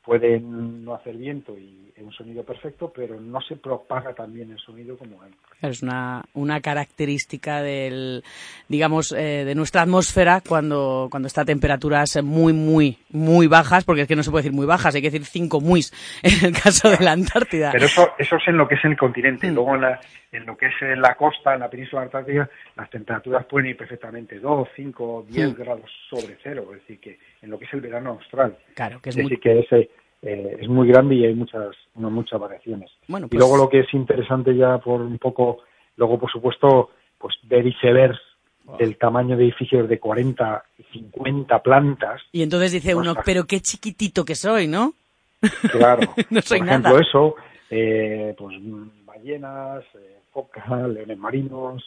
[0.05, 4.95] puede no hacer viento y un sonido perfecto, pero no se propaga también el sonido
[4.95, 8.23] como Claro, es una, una característica del,
[8.69, 14.01] digamos, eh, de nuestra atmósfera cuando, cuando está a temperaturas muy, muy, muy bajas, porque
[14.01, 15.91] es que no se puede decir muy bajas, hay que decir cinco muis
[16.23, 17.71] en el caso de la Antártida.
[17.71, 18.97] Pero eso, eso es en lo que es el Mm.
[18.97, 19.51] continente.
[19.51, 19.99] Luego en, la-
[20.31, 23.77] en lo que es en la costa, en la península antártica, las temperaturas pueden ir
[23.77, 25.61] perfectamente 2, 5, 10 Mm.
[25.61, 26.65] grados sobre cero.
[26.73, 28.57] Es decir, que en lo que es el verano austral.
[28.75, 29.29] Claro, que es Es muy...
[29.31, 29.89] decir, que ese,
[30.21, 32.89] eh, es muy grande y hay muchas, uno- muchas variaciones.
[33.07, 35.59] Bueno, Y pues- luego lo que es interesante ya por un poco,
[35.95, 38.19] luego por supuesto, pues ver icebergs
[38.79, 42.21] del tamaño de edificios de 40 y 50 plantas.
[42.31, 43.25] Y entonces dice uno, Ostras.
[43.25, 44.93] pero qué chiquitito que soy, ¿no?
[45.71, 46.13] Claro.
[46.29, 47.01] No soy por ejemplo, nada.
[47.01, 47.35] eso,
[47.69, 48.55] eh, pues
[49.05, 51.83] ballenas, eh, focas, leones marinos.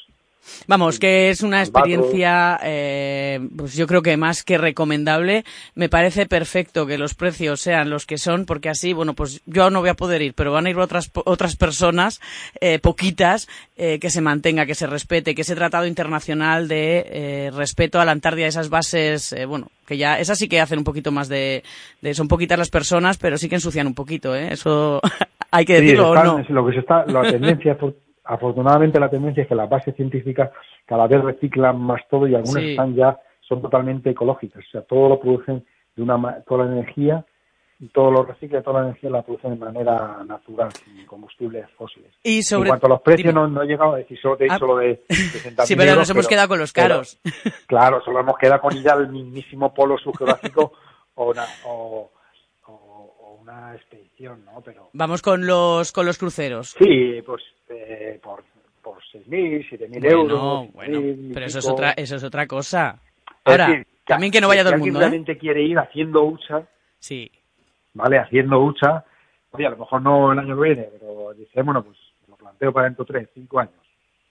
[0.67, 5.45] Vamos, que es una experiencia, eh, pues yo creo que más que recomendable.
[5.75, 9.71] Me parece perfecto que los precios sean los que son, porque así, bueno, pues yo
[9.71, 12.21] no voy a poder ir, pero van a ir otras otras personas,
[12.61, 17.51] eh, poquitas, eh, que se mantenga, que se respete, que ese tratado internacional de eh,
[17.55, 20.85] respeto a la Antártida, esas bases, eh, bueno, que ya esas sí que hacen un
[20.85, 21.63] poquito más de,
[22.01, 24.49] de, son poquitas las personas, pero sí que ensucian un poquito, ¿eh?
[24.53, 25.01] Eso
[25.51, 26.45] hay que Sí, decirlo o no.
[26.49, 27.77] lo que se está, la tendencia,
[28.35, 30.51] afortunadamente la tendencia es que las bases científicas
[30.87, 32.71] cada vez reciclan más todo y algunas Sí.
[32.71, 34.65] están ya, son totalmente ecológicas.
[34.67, 35.65] O sea, todo lo producen
[35.97, 37.25] de una, toda la energía
[37.81, 42.13] y todo lo recicla, toda la energía la producen de manera natural, sin combustibles fósiles.
[42.23, 44.45] Y sobre en cuanto a los precios, no, no he llegado a decir, solo te
[44.47, 44.59] he Ah.
[44.61, 47.19] lo de 60.000 Sí, pero euros, nos hemos quedado con los pero- caros.
[47.67, 50.73] claro, solo hemos quedado con ir al mismísimo polo subgeográfico
[51.15, 51.33] o-
[51.67, 52.11] o
[53.51, 54.61] una expedición, ¿no?
[54.63, 56.71] Pero Vamos con los con los cruceros.
[56.79, 58.43] sí, pues eh, por,
[58.83, 60.73] por 6.000, 7.000 Bueno, euros.
[60.73, 62.99] bueno, 6.000 y pero eso es otra eso es otra cosa.
[63.03, 65.03] Es Ahora, también que no vaya todo el mundo, ¿eh?
[65.03, 66.67] realmente quiere ir haciendo hucha,
[66.99, 67.31] Sí.
[67.95, 68.19] ¿vale?
[68.19, 69.05] Haciendo hucha,
[69.53, 71.97] oye, a lo mejor no el año que viene, pero dice, bueno, pues
[72.29, 73.75] lo planteo para dentro de 3, 5 años.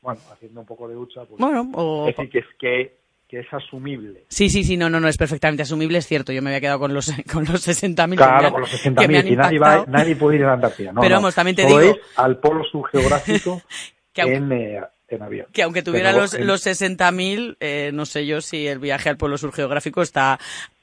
[0.01, 2.97] Bueno, haciendo un poco de hucha, pues Bueno, o es decir, que es, que,
[3.29, 4.25] que es asumible.
[4.27, 6.31] Sí, sí, sí, no, no, no, es perfectamente asumible, es cierto.
[6.33, 8.69] Yo me había quedado con los con los 60.000 que me Claro, han- con los
[8.71, 10.91] que me 60.000, han y nadie, va, nadie puede ir a Antártida.
[10.91, 11.21] No, Pero no.
[11.21, 13.61] vamos, también te digo- es al polo subgeográfico
[14.13, 15.47] Que aunque- en, eh, en avión.
[15.53, 19.09] Que aunque tuviera Pero los, en- los 60.000, eh, no sé yo si el viaje
[19.09, 20.39] al pueblo sur geográfico está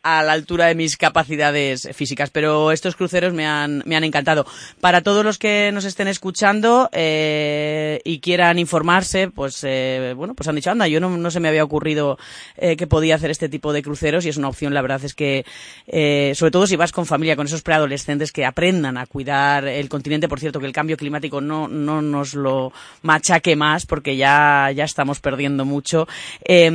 [0.06, 4.46] a la altura de mis capacidades físicas, pero estos cruceros me han, me han encantado.
[4.80, 10.46] Para todos los que nos estén escuchando eh, y quieran informarse, pues eh, bueno, pues
[10.46, 12.18] han dicho, anda, yo no, no se me había ocurrido
[12.56, 15.12] eh, que podía hacer este tipo de cruceros y es una opción, la verdad es
[15.12, 15.44] que,
[15.88, 19.88] eh, sobre todo si vas con familia, con esos preadolescentes que aprendan a cuidar el
[19.88, 24.70] continente, por cierto, que el cambio climático no, no nos lo machaque más porque ya,
[24.72, 26.06] ya estamos perdiendo mucho.
[26.44, 26.70] Eh,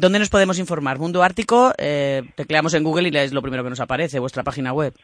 [0.00, 0.98] ¿Dónde nos podemos informar?
[0.98, 2.24] Mundo Ártico, eh,
[2.74, 4.94] en Google y es lo primero que nos aparece, vuestra página web.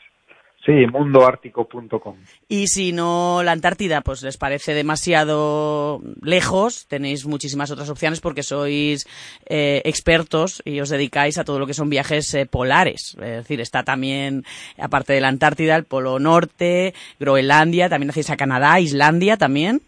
[0.68, 2.16] Sí, mundoártico.com.
[2.48, 8.42] Y si no la Antártida, pues les parece demasiado lejos, tenéis muchísimas otras opciones porque
[8.42, 9.06] sois
[9.46, 13.16] eh, expertos y os dedicáis a todo lo que son viajes eh, polares.
[13.18, 14.44] Es decir, está también,
[14.78, 19.80] aparte de la Antártida, el Polo Norte, Groenlandia, también hacéis a Canadá, Islandia también.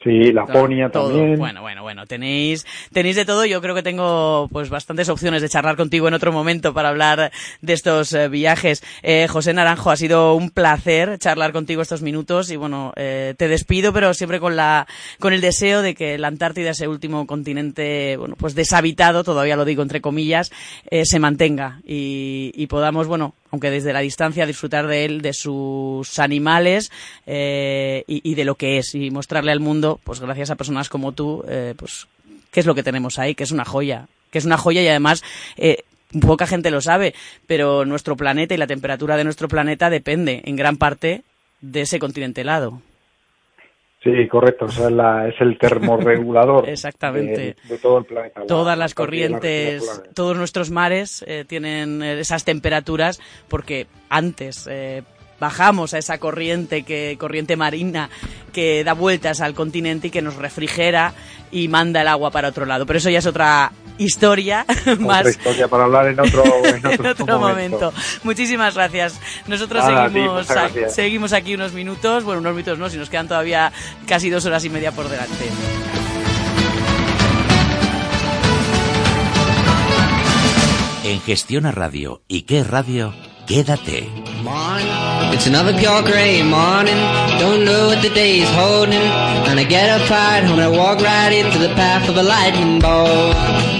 [0.00, 1.08] Sí, Laponia todo.
[1.10, 1.38] también.
[1.38, 3.44] Bueno, bueno, bueno, tenéis, tenéis de todo.
[3.46, 7.32] Yo creo que tengo pues bastantes opciones de charlar contigo en otro momento para hablar
[7.62, 8.84] de estos eh, viajes.
[9.02, 13.48] Eh, José Naranjo, ha sido un placer charlar contigo estos minutos y bueno, eh, te
[13.48, 14.86] despido, pero siempre con la,
[15.18, 19.64] con el deseo de que la Antártida, ese último continente, bueno, pues deshabitado, todavía lo
[19.64, 20.52] digo entre comillas,
[20.92, 25.32] eh, se mantenga y, y podamos, bueno, aunque desde la distancia disfrutar de él, de
[25.32, 26.90] sus animales
[27.26, 31.12] eh, y, de lo que es y mostrarle al mundo, pues gracias a personas como
[31.12, 32.06] tú, eh, pues
[32.50, 34.88] qué es lo que tenemos ahí, que es una joya, que es una joya y
[34.88, 35.22] además
[35.56, 35.84] eh,
[36.20, 37.14] poca gente lo sabe,
[37.46, 41.22] pero nuestro planeta y la temperatura de nuestro planeta depende en gran parte
[41.60, 42.80] de ese continente helado.
[44.02, 44.66] Sí, correcto.
[44.66, 47.40] O sea, la- es el termorregulador Exactamente.
[47.40, 48.40] De, de todo el planeta.
[48.40, 53.86] La- Todas las la la corrientes, todos nuestros mares eh, tienen eh, esas temperaturas porque
[54.08, 55.02] antes eh,
[55.40, 58.08] bajamos a esa corriente que corriente marina
[58.52, 61.12] que da vueltas al continente y que nos refrigera
[61.50, 62.86] y manda el agua para otro lado.
[62.86, 64.64] Pero eso ya es otra historia
[65.00, 67.92] más Otra historia para hablar en otro, en otro, en otro momento.
[68.22, 69.20] Muchísimas gracias.
[69.46, 70.94] Nosotros Nada, ti, seguimos, muchas a- gracias.
[70.94, 73.72] seguimos aquí unos minutos, bueno, unos minutos no, si nos quedan todavía
[74.06, 75.46] casi dos horas y media por delante.
[81.04, 83.14] En Gestiona Radio y qué radio,
[83.46, 84.08] quédate.
[85.32, 86.96] It's another pure gray morning.
[87.38, 89.00] Don't know what the day is holding.
[89.48, 92.22] And I get up right home and I walk right into the path of a
[92.22, 93.77] lightning bolt.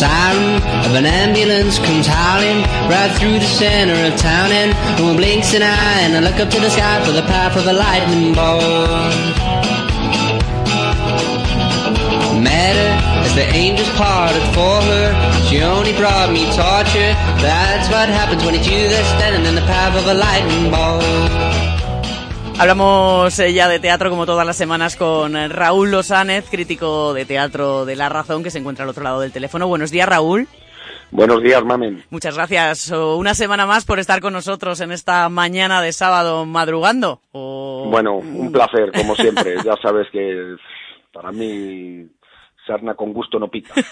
[0.00, 0.56] Siren
[0.88, 5.52] of an ambulance comes howling right through the center of town, and no one blinks
[5.52, 6.00] an eye.
[6.08, 8.64] And I look up to the sky for the path of a lightning bolt.
[12.40, 12.92] Met her
[13.28, 15.06] as the angels parted for her.
[15.46, 17.12] She only brought me torture.
[17.44, 21.59] That's what happens when it's you that's standing in the path of a lightning bolt.
[22.60, 27.86] Hablamos eh, ya de teatro como todas las semanas con Raúl Losánez, crítico de teatro
[27.86, 29.66] de La Razón, que se encuentra al otro lado del teléfono.
[29.66, 30.46] Buenos días, Raúl.
[31.10, 32.04] Buenos días, mamen.
[32.10, 37.22] Muchas gracias una semana más por estar con nosotros en esta mañana de sábado madrugando.
[37.32, 39.56] O- Bueno, un placer, como siempre.
[39.64, 40.56] Ya sabes que
[41.14, 42.08] para mí
[42.66, 43.74] sarna con gusto no pica.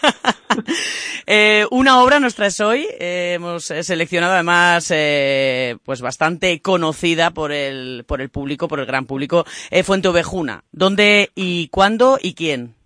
[1.31, 2.87] Eh, una obra nos traes hoy.
[2.99, 8.87] eh, hemos seleccionado además eh, pues bastante conocida por el, por el público, por el
[8.87, 9.45] gran público,
[9.85, 10.63] Fuente Ovejuna.
[10.73, 12.79] ¿Dónde y cuándo y quién?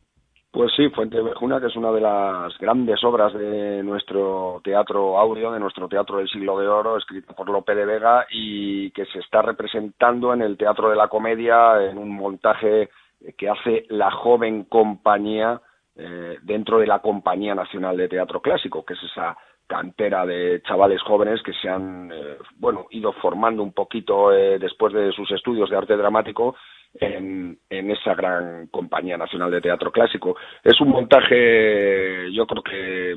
[0.52, 5.50] Pues sí, Fuente Vejuna, que es una de las grandes obras de nuestro teatro áureo,
[5.50, 9.20] de nuestro teatro del siglo de oro, escrita por Lope de Vega y que se
[9.20, 12.90] está representando en el Teatro de la Comedia en un montaje
[13.38, 15.62] que hace la joven compañía
[15.96, 21.00] eh, dentro de la Compañía Nacional de Teatro Clásico, que es esa cantera de chavales
[21.02, 25.70] jóvenes que se han eh, bueno ido formando un poquito eh, después de sus estudios
[25.70, 26.56] de arte dramático
[27.00, 30.36] en, esa gran compañía nacional de teatro clásico.
[30.62, 33.16] Es un montaje, yo creo que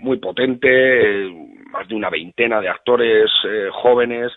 [0.00, 0.68] muy potente,
[1.26, 1.30] eh,
[1.72, 3.28] más de una veintena de actores
[3.72, 4.30] jóvenes,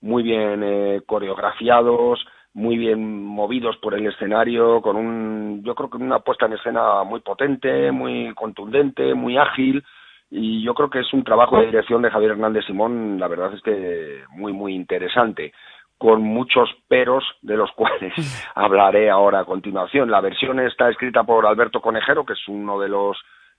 [0.00, 6.20] muy bien coreografiados, muy bien movidos por el escenario, con un, yo creo que una
[6.20, 9.84] puesta en escena muy potente, muy contundente, muy ágil,
[10.30, 13.52] y yo creo que es un trabajo de dirección de Javier Hernández Simón, la verdad
[13.54, 15.52] es que muy, muy interesante
[15.98, 18.12] con muchos peros de los cuales
[18.54, 20.10] hablaré ahora a continuación.
[20.10, 23.16] La versión está escrita por Alberto Conejero, que es uno de los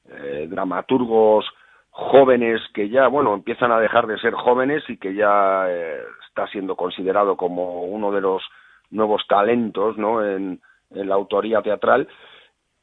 [0.09, 1.45] eh, dramaturgos
[1.89, 6.45] jóvenes que ya, bueno, empiezan a dejar de ser jóvenes y que ya eh, está
[6.47, 8.43] siendo considerado como uno de los
[8.91, 10.25] nuevos talentos, ¿no?
[10.25, 12.07] En, la autoría teatral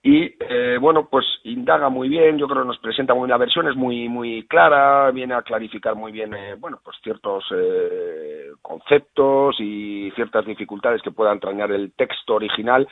[0.03, 3.69] y eh, bueno pues indaga muy bien yo creo que nos presenta muy la versión
[3.69, 9.57] es muy muy clara viene a clarificar muy bien eh, bueno pues ciertos eh, conceptos
[9.61, 12.89] y ciertas dificultades que pueda entrañar el texto original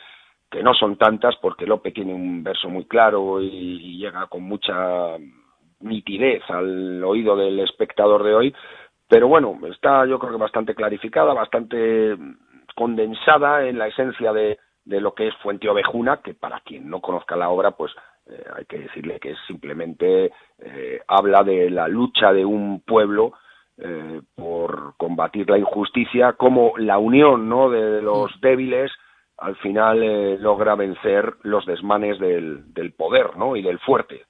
[0.49, 5.17] que no son tantas porque Lope tiene un verso muy claro y llega con mucha
[5.81, 8.55] nitidez al oído del espectador de hoy
[9.09, 12.15] pero bueno está yo creo que bastante clarificada bastante
[12.73, 17.01] condensada en la esencia de de lo que es Fuente Ovejuna, que para quien no
[17.01, 17.91] conozca la obra, pues
[18.27, 23.33] eh, hay que decirle que es simplemente eh, habla de la lucha de un pueblo
[23.77, 27.69] eh, por combatir la injusticia, como la unión ¿no?
[27.69, 28.91] de los débiles
[29.37, 33.55] al final logra vencer los desmanes del, del poder ¿no?
[33.55, 34.25] y del fuerte.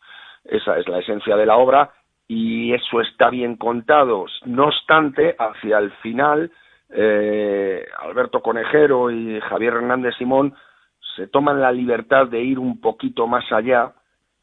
[0.46, 1.92] Esa es la esencia de la obra
[2.30, 4.26] y eso está bien contado.
[4.46, 6.50] No obstante, hacia el final
[6.92, 10.54] eh, Alberto Conejero y Javier Hernández Simón
[11.16, 13.94] se toman la libertad de ir un poquito más allá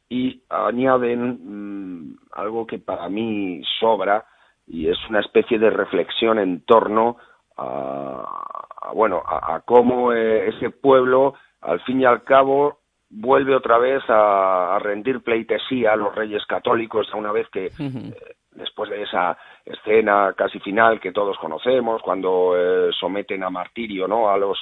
[0.09, 4.25] y añaden mmm, algo que para mí sobra
[4.67, 7.17] y es una especie de reflexión en torno
[7.57, 12.79] a, a, bueno, a, a cómo eh, ese pueblo, al fin y al cabo,
[13.09, 17.65] vuelve otra vez a, a rendir pleitesía a los reyes católicos, a una vez que
[17.65, 19.35] eh, después de esa
[19.65, 24.29] escena casi final que todos conocemos, cuando eh, someten a martirio, ¿no?
[24.29, 24.59] A los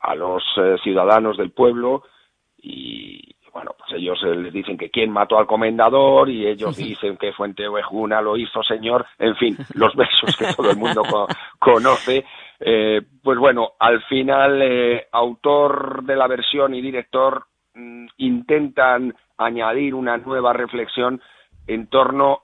[0.00, 2.02] a los eh, ciudadanos del pueblo
[2.58, 7.16] y bueno, pues ellos eh, les dicen que quién mató al comendador y ellos dicen
[7.16, 9.06] que Fuente Ovejuna lo hizo, señor.
[9.18, 11.26] En fin, los versos que todo el mundo co-
[11.58, 12.24] conoce.
[13.22, 14.62] Pues bueno, al final,
[15.12, 21.20] autor de la versión y director mm, intentan añadir una nueva reflexión
[21.66, 22.40] en torno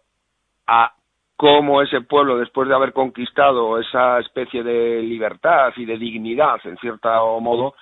[0.66, 0.94] a
[1.36, 6.76] cómo ese pueblo, después de haber conquistado esa especie de libertad y de dignidad, en
[6.78, 7.08] cierto
[7.40, 7.74] modo,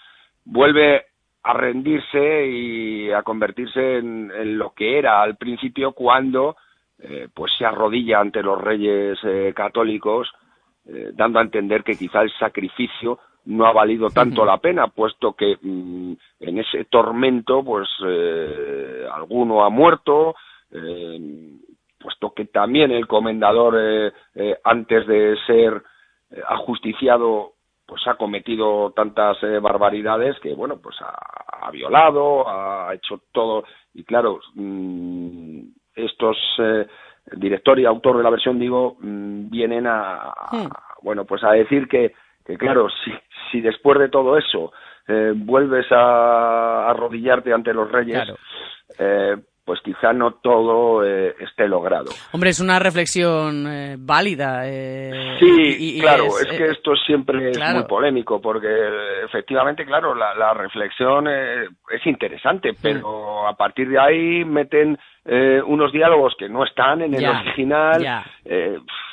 [0.45, 1.07] vuelve
[1.43, 6.57] a rendirse y a convertirse en, en lo que era al principio cuando
[6.99, 10.31] eh, pues se arrodilla ante los reyes eh, católicos,
[10.87, 15.33] eh, dando a entender que quizá el sacrificio no ha valido tanto la pena, puesto
[15.33, 20.35] que mm, en ese tormento, pues eh, alguno ha muerto,
[22.03, 25.83] puesto que también el comendador, eh, eh, antes de ser
[26.31, 27.53] eh, ajusticiado,
[27.87, 34.05] pues ha cometido tantas barbaridades que, bueno, pues ha, ha violado, ha hecho todo, y
[34.05, 35.61] claro, mm,
[35.97, 36.37] estos
[37.33, 41.87] director y autor de la versión, digo, mm, vienen a, a- bueno, pues a decir
[41.89, 42.13] que,
[42.47, 43.13] que claro, si,
[43.51, 44.73] si después de todo eso
[45.09, 48.37] eh, vuelves a arrodillarte ante los reyes, Claro.
[48.99, 52.11] eh, pues quizá no todo eh, esté logrado.
[52.33, 54.63] Hombre, es una reflexión eh, válida.
[54.65, 55.47] eh, Sí,
[55.79, 59.85] y- y claro, es, es, que eh, esto siempre es muy polémico porque eh, efectivamente,
[59.87, 64.99] claro, la, la reflexión eh, es interesante, pero a partir de ahí meten
[65.67, 68.03] unos diálogos que no están en el Ya, original.
[68.03, 68.25] ya.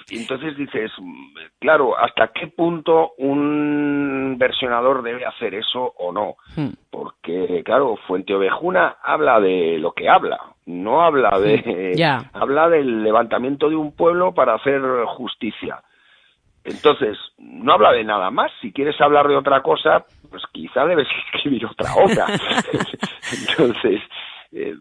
[0.10, 6.36] Y entonces dices, mm, claro, ¿hasta qué punto un versionador debe hacer eso o no?
[6.56, 6.74] Hmm.
[6.90, 11.94] Porque, claro, Fuente Ovejuna habla de lo que habla, no habla de...
[11.96, 12.30] Ya.
[12.34, 15.82] Habla del levantamiento de un pueblo para hacer justicia.
[16.64, 18.52] Entonces, no habla de nada más.
[18.62, 22.28] Si quieres hablar de otra cosa, pues quizá debes escribir otra obra.
[23.50, 24.02] Entonces,
[24.52, 24.76] eh,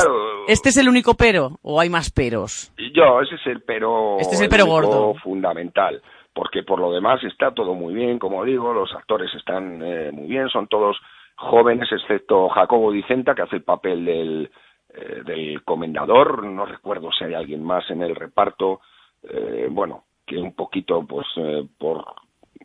[0.00, 2.72] claro, ¿Este es el único pero o hay más peros?
[2.94, 5.14] yo, ese es el pero, Este es el pero único gordo.
[5.22, 6.00] fundamental.
[6.34, 10.26] Porque por lo demás está todo muy bien, como digo, los actores están eh, muy
[10.28, 10.96] bien, son todos
[11.36, 14.50] jóvenes, excepto Jacobo Dicenta, que hace el papel del,
[14.94, 16.42] eh, del comendador.
[16.44, 18.80] No recuerdo si hay alguien más en el reparto.
[19.28, 22.02] eh, bueno, que un poquito, pues, eh, por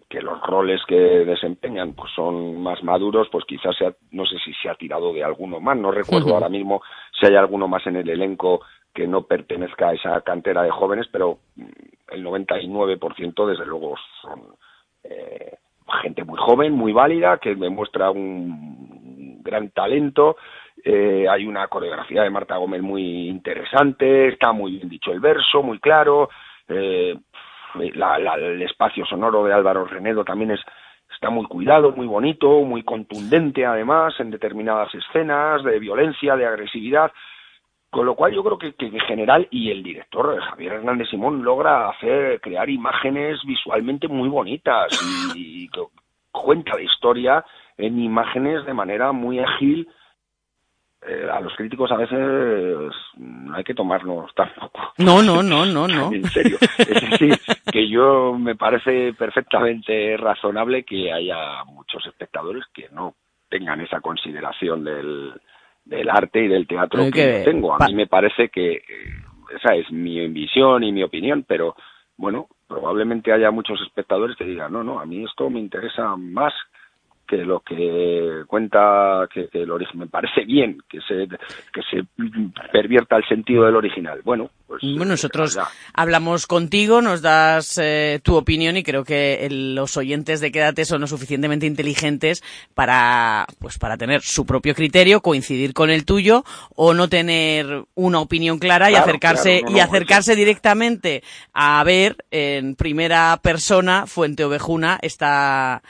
[0.09, 4.53] que los roles que desempeñan pues son más maduros, pues quizás sea, no sé si
[4.53, 6.81] se ha tirado de alguno más, no recuerdo ahora mismo
[7.19, 8.61] si hay alguno más en el elenco
[8.93, 11.65] que no pertenezca a esa cantera de jóvenes, pero mm,
[12.13, 14.41] el 99% desde luego son
[15.03, 15.57] eh,
[16.01, 20.37] gente muy joven, muy válida, que demuestra un gran talento.
[20.83, 25.61] Eh, hay una coreografía de Marta Gómez muy interesante, está muy bien dicho el verso,
[25.63, 26.29] muy claro.
[26.67, 27.15] Eh,
[27.95, 30.61] la- la- el espacio sonoro de Álvaro Renedo también es
[31.13, 37.11] está muy cuidado, muy bonito, muy contundente además en determinadas escenas de violencia, de agresividad.
[37.89, 41.43] Con lo cual yo creo que, en general y el director eh, Javier Hernández Simón
[41.43, 44.87] logra hacer crear imágenes visualmente muy bonitas
[45.35, 45.69] y, y
[46.31, 47.45] cuenta la historia
[47.77, 49.87] en imágenes de manera muy ágil.
[51.05, 52.17] Eh, a los críticos a veces
[53.17, 56.11] no hay que tomarnos tampoco No, no, no, no, no.
[56.11, 56.57] en serio.
[56.79, 57.37] Es decir,
[57.71, 63.13] que yo me parece perfectamente razonable que haya muchos espectadores que no
[63.47, 65.33] tengan esa consideración del,
[65.85, 67.75] del arte y del teatro que, que- tengo.
[67.75, 68.83] A mí me parece que eh,
[69.55, 71.75] esa es mi visión y mi opinión, pero
[72.17, 76.53] bueno, probablemente haya muchos espectadores que digan, no, no, a mí esto me interesa más
[77.27, 82.03] que lo que cuenta que, que el origen me parece bien que se que se
[82.71, 84.21] pervierta el sentido del original.
[84.23, 85.57] Bueno pues Bueno, eh, nosotros
[85.93, 90.83] hablamos contigo, nos das eh, tu opinión y creo que el- los oyentes de Quédate
[90.83, 96.43] son lo suficientemente inteligentes para, pues, para tener su propio criterio, coincidir con el tuyo
[96.75, 101.23] o no tener una opinión clara y acercarse claro, no, y no, acercarse directamente
[101.53, 105.81] a ver en primera persona Fuente Ovejuna esta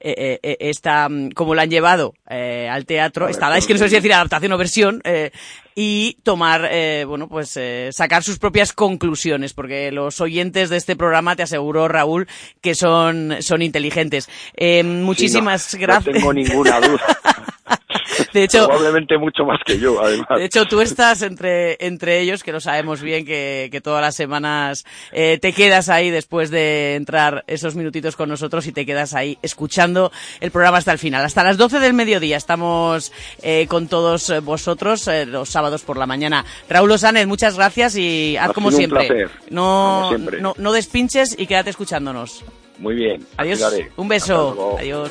[0.00, 3.72] eh, eh, eh, esta mm, como la han llevado eh, al teatro, esta es que
[3.74, 5.30] no sé si decir adaptación o versión eh,
[5.74, 10.96] y tomar, eh, bueno, pues eh, sacar sus propias conclusiones, porque los oyentes de este
[10.96, 12.26] programa, te aseguro, Raúl,
[12.62, 14.28] que son, son inteligentes.
[14.56, 16.06] Eh, muchísimas Sí, no, gracias.
[16.06, 17.00] No tengo ninguna duda.
[18.32, 20.28] De hecho, Probablemente mucho más que yo, además.
[20.36, 24.14] De hecho, tú estás entre, entre ellos, que lo sabemos bien, que, que todas las
[24.14, 29.14] semanas eh, te quedas ahí después de entrar esos minutitos con nosotros y te quedas
[29.14, 31.24] ahí escuchando el programa hasta el final.
[31.24, 33.12] Hasta las 12 del mediodía estamos
[33.42, 36.44] eh, con todos vosotros eh, los sábados por la mañana.
[36.68, 39.06] Raúl Osanes, muchas gracias y haz Ha como siempre.
[39.06, 40.40] placer, No, como siempre.
[40.40, 42.44] no, no despinches y quédate escuchándonos.
[42.78, 43.26] Muy bien.
[43.36, 43.60] Adiós.
[43.96, 44.76] Un beso.
[44.78, 45.10] Adiós.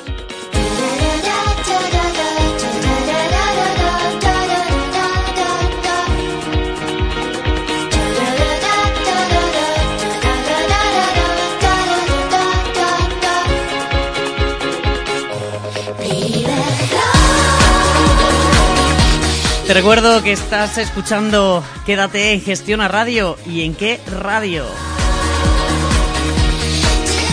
[19.66, 24.64] Te recuerdo que estás escuchando Quédate en Gestión a Radio y en qué radio.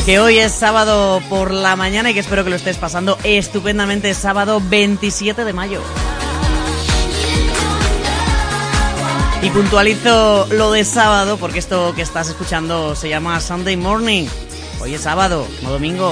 [0.07, 4.15] Que hoy es sábado por la mañana y que espero que lo estés pasando estupendamente
[4.15, 5.79] sábado 27 de mayo.
[9.43, 14.25] Y puntualizo lo de sábado porque esto que estás escuchando se llama Sunday Morning.
[14.81, 16.11] Hoy es sábado, no domingo.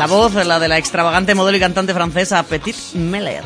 [0.00, 3.44] La voz, la de la extravagante modelo y cantante francesa Petit Meller.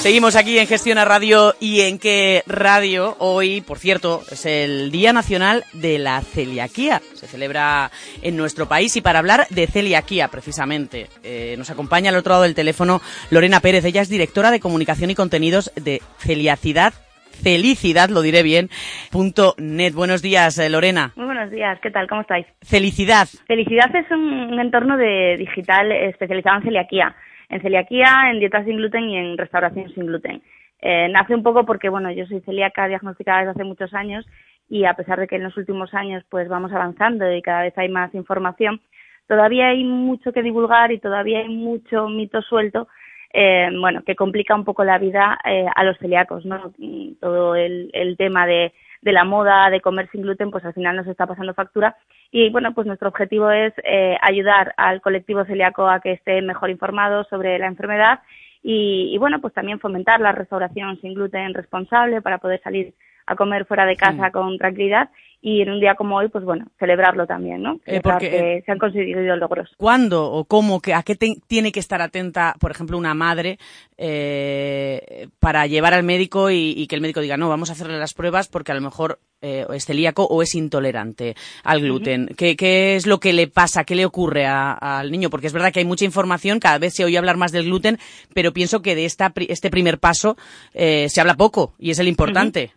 [0.00, 3.16] Seguimos aquí en Gestión a Radio y en qué radio.
[3.18, 7.00] Hoy, por cierto, es el Día Nacional de la Celiaquía.
[7.12, 7.90] Se celebra
[8.22, 12.44] en nuestro país y para hablar de celiaquía, precisamente, eh, nos acompaña al otro lado
[12.44, 13.84] del teléfono Lorena Pérez.
[13.84, 16.94] Ella es directora de comunicación y contenidos de Celiacidad.
[17.42, 18.70] Felicidad, lo diré bien,
[19.10, 19.92] punto net.
[19.92, 21.12] Buenos días, eh, Lorena.
[21.14, 22.08] Muy buenos días, ¿qué tal?
[22.08, 22.46] ¿Cómo estáis?
[22.62, 23.28] Felicidad.
[23.46, 27.14] Felicidad es un, un entorno de digital especializado en celiaquía.
[27.50, 30.42] En celiaquía, en dietas sin gluten y en restauración sin gluten.
[30.80, 34.26] Eh, nace un poco porque, bueno, yo soy celíaca diagnosticada desde hace muchos años
[34.68, 37.76] y a pesar de que en los últimos años pues vamos avanzando y cada vez
[37.76, 38.80] hay más información,
[39.28, 42.88] todavía hay mucho que divulgar y todavía hay mucho mito suelto
[43.32, 46.72] eh, bueno, que complica un poco la vida eh, a los celíacos, ¿no?
[46.78, 48.72] Mm, Todo el, el tema de,
[49.02, 51.96] de la moda de comer sin gluten, pues al final nos está pasando factura.
[52.30, 56.70] Y bueno, pues nuestro objetivo es eh, ayudar al colectivo celíaco a que esté mejor
[56.70, 58.20] informado sobre la enfermedad
[58.62, 62.94] y, y bueno, pues también fomentar la restauración sin gluten responsable para poder salir
[63.26, 65.08] a comer fuera de casa con tranquilidad
[65.42, 67.80] y en un día como hoy, pues bueno, celebrarlo también, ¿no?
[67.86, 69.70] Eh, porque- que se han conseguido logros.
[69.78, 73.58] ¿Cuándo o cómo, que, a qué te- tiene que estar atenta, por ejemplo, una madre
[73.96, 77.98] eh, para llevar al médico y, y que el médico diga, no, vamos a hacerle
[77.98, 81.34] las pruebas porque a lo mejor eh, es celíaco o es intolerante
[81.64, 82.28] al gluten?
[82.36, 85.30] ¿Qué, qué es lo que le pasa, qué le ocurre a- al niño?
[85.30, 87.98] Porque es verdad que hay mucha información, cada vez se oye hablar más del gluten,
[88.34, 90.36] pero pienso que de esta, este primer paso
[90.74, 92.72] eh, se habla poco y es el importante.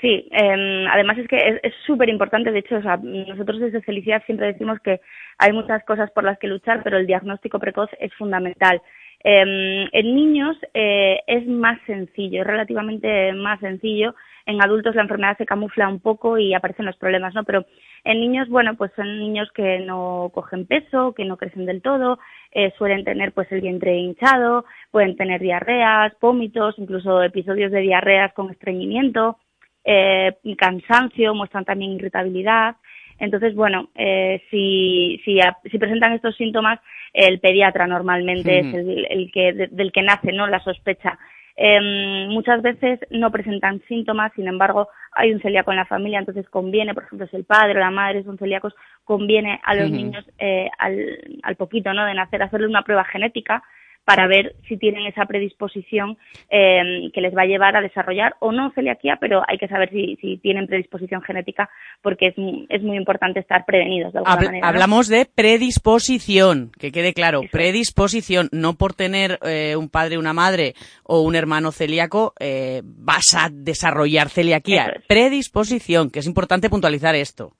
[0.00, 4.22] Sí, eh, además es que es- súper importante, de hecho, o sea, nosotros desde Felicidad
[4.26, 5.00] siempre decimos que
[5.38, 8.82] hay muchas cosas por las que luchar, pero el diagnóstico precoz es fundamental.
[9.22, 14.14] Eh, en niños eh, es más sencillo, es relativamente más sencillo.
[14.46, 17.44] En adultos la enfermedad se camufla un poco y aparecen los problemas, ¿no?
[17.44, 17.64] Pero
[18.04, 22.18] en niños, bueno, pues son niños que no cogen peso, que no crecen del todo,
[22.52, 28.34] eh, suelen tener pues el vientre hinchado, pueden tener diarreas, vómitos, incluso episodios de diarreas
[28.34, 29.38] con estreñimiento
[29.84, 32.76] eh, cansancio, muestran también irritabilidad.
[33.18, 36.80] Entonces, bueno, eh, si, si, a- si presentan estos síntomas,
[37.12, 40.46] el pediatra normalmente es el, el que, de- del que nace ¿no?
[40.46, 41.18] la sospecha.
[41.56, 46.48] Em, muchas veces no presentan síntomas, sin embargo, hay un celíaco en la familia, entonces
[46.50, 48.74] conviene, por ejemplo, si el padre o la madre son celíacos,
[49.04, 50.96] conviene a los niños eh, al,
[51.44, 52.04] al poquito ¿no?
[52.06, 53.62] de nacer hacerle una prueba genética
[54.04, 56.16] para ver si tienen esa predisposición
[56.50, 59.90] eh, que les va a llevar a desarrollar o no celiaquía, pero hay que saber
[59.90, 61.70] si, si tienen predisposición genética
[62.02, 62.34] porque es,
[62.68, 64.60] es muy importante estar prevenidos de alguna Habl- manera.
[64.66, 64.68] ¿no?
[64.68, 70.74] Hablamos de predisposición, que quede claro, predisposición, no por tener eh, un padre, una madre
[71.02, 74.86] o un hermano celíaco eh, vas a desarrollar celiaquía.
[74.96, 75.06] Es.
[75.06, 77.52] Predisposición, que es importante puntualizar esto.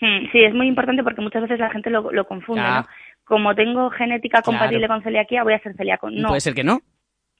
[0.00, 2.62] Mm, Sí, es muy importante porque muchas veces la gente lo, lo confunde.
[2.62, 2.86] ¿no?
[3.28, 4.58] Como tengo genética Claro.
[4.58, 6.10] compatible con celiaquía, voy a ser celíaco.
[6.10, 6.80] No, Puede ser que no.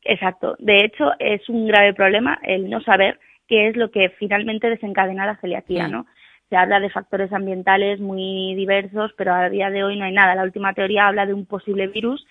[0.05, 0.55] exacto.
[0.59, 3.19] De hecho, es un grave problema el no saber
[3.49, 5.89] qué es lo que finalmente desencadena la celiaquía.
[5.89, 6.07] ¿no?
[6.51, 10.35] Se habla de factores ambientales muy diversos, pero a día de hoy no hay nada.
[10.35, 12.27] La última teoría habla de un posible virus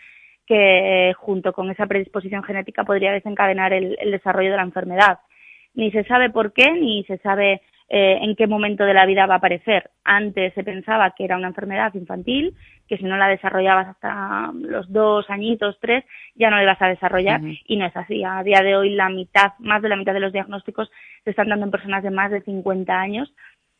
[0.45, 5.19] que, junto con esa predisposición genética, podría desencadenar el, el desarrollo de la enfermedad.
[5.73, 9.25] Ni se sabe por qué, ni se sabe eh, en qué momento de la vida
[9.25, 9.91] va a aparecer.
[10.03, 12.53] Antes se pensaba que era una enfermedad infantil,
[12.87, 16.03] que si no la desarrollabas hasta los dos añitos, tres,
[16.35, 18.23] ya no la ibas a desarrollar, y no es así.
[18.23, 20.89] A día de hoy la mitad, más de la mitad de los diagnósticos
[21.23, 23.33] se están dando en personas de más de 50 años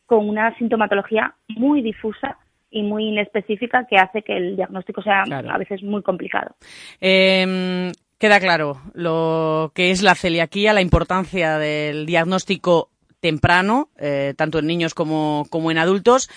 [0.05, 2.37] con una sintomatología muy difusa
[2.69, 5.51] y muy inespecífica que hace que el diagnóstico sea Claro.
[5.51, 6.55] a veces muy complicado.
[7.01, 12.89] Eh, queda claro lo que es la celiaquía, la importancia del diagnóstico
[13.19, 16.29] temprano, eh, tanto en niños como, como en adultos.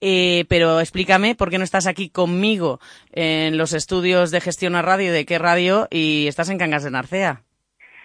[0.00, 2.78] Eh, pero explícame por qué no estás aquí conmigo
[3.10, 6.92] en los estudios de gestión a radio de qué radio y estás en Cangas de
[6.92, 7.42] Narcea.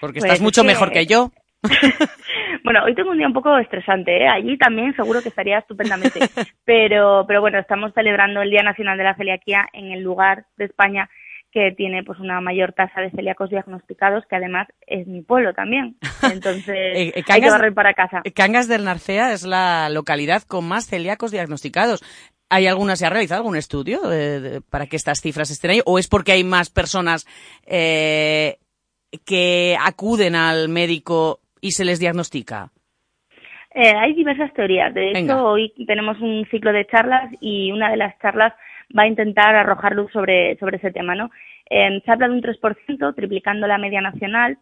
[0.02, 1.32] Porque Pues estás es mucho que- mejor que yo.
[2.64, 4.28] bueno, hoy tengo un día un poco estresante, ¿eh?
[4.28, 6.20] Allí también seguro que estaría estupendamente.
[6.66, 10.66] Pero, pero bueno, estamos celebrando el Día Nacional de la Celiaquía en el lugar de
[10.66, 11.10] España
[11.54, 15.95] que tiene pues una mayor tasa de celíacos diagnosticados, que además es mi pueblo también.
[16.32, 18.22] Entonces, Eh, eh, hay que barrer para casa.
[18.36, 22.04] Cangas del Narcea es la localidad con más celíacos diagnosticados.
[22.49, 24.01] ¿Hay alguna, se ha realizado algún estudio
[24.70, 25.82] para que estas cifras estén ahí?
[25.86, 27.26] ¿O es porque hay más personas
[27.66, 28.58] eh,
[29.26, 32.72] que acuden al médico y se les diagnostica?
[33.74, 34.93] Eh, hay diversas teorías.
[34.93, 35.43] De hecho, Venga.
[35.43, 38.54] hoy tenemos un ciclo de charlas y una de las charlas
[38.98, 41.32] va a intentar arrojar luz sobre, sobre ese tema, ¿no?
[41.70, 44.58] Eh, se habla de un 3%, triplicando la media nacional.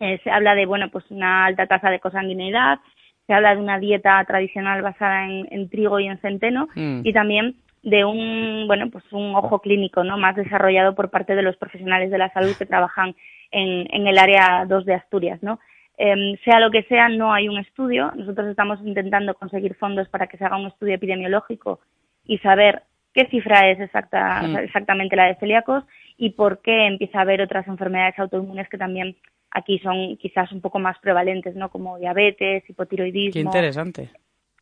[0.00, 2.78] Eh, se habla de, bueno, pues una alta tasa de consanguineidad.
[3.26, 6.68] Se habla de una dieta tradicional basada en, en trigo y en centeno.
[6.74, 7.00] Mm.
[7.04, 10.16] Y también de un, bueno, pues un ojo clínico, ¿no?
[10.18, 13.14] Más desarrollado por parte de los profesionales de la salud que trabajan
[13.50, 15.58] en, en el área 2 de Asturias, ¿no?
[15.96, 18.12] Em, sea lo que sea, no hay un estudio.
[18.14, 21.80] Nosotros estamos intentando conseguir fondos para que se haga un estudio epidemiológico
[22.24, 22.82] y saber
[23.18, 24.56] qué cifra es exacta, Mm.
[24.58, 25.82] exactamente la de celíacos
[26.16, 29.16] y por qué empieza a haber otras enfermedades autoinmunes que también
[29.50, 31.68] aquí son quizás un poco más prevalentes, ¿no?
[31.68, 33.32] Como diabetes, hipotiroidismo.
[33.32, 34.10] Qué interesante.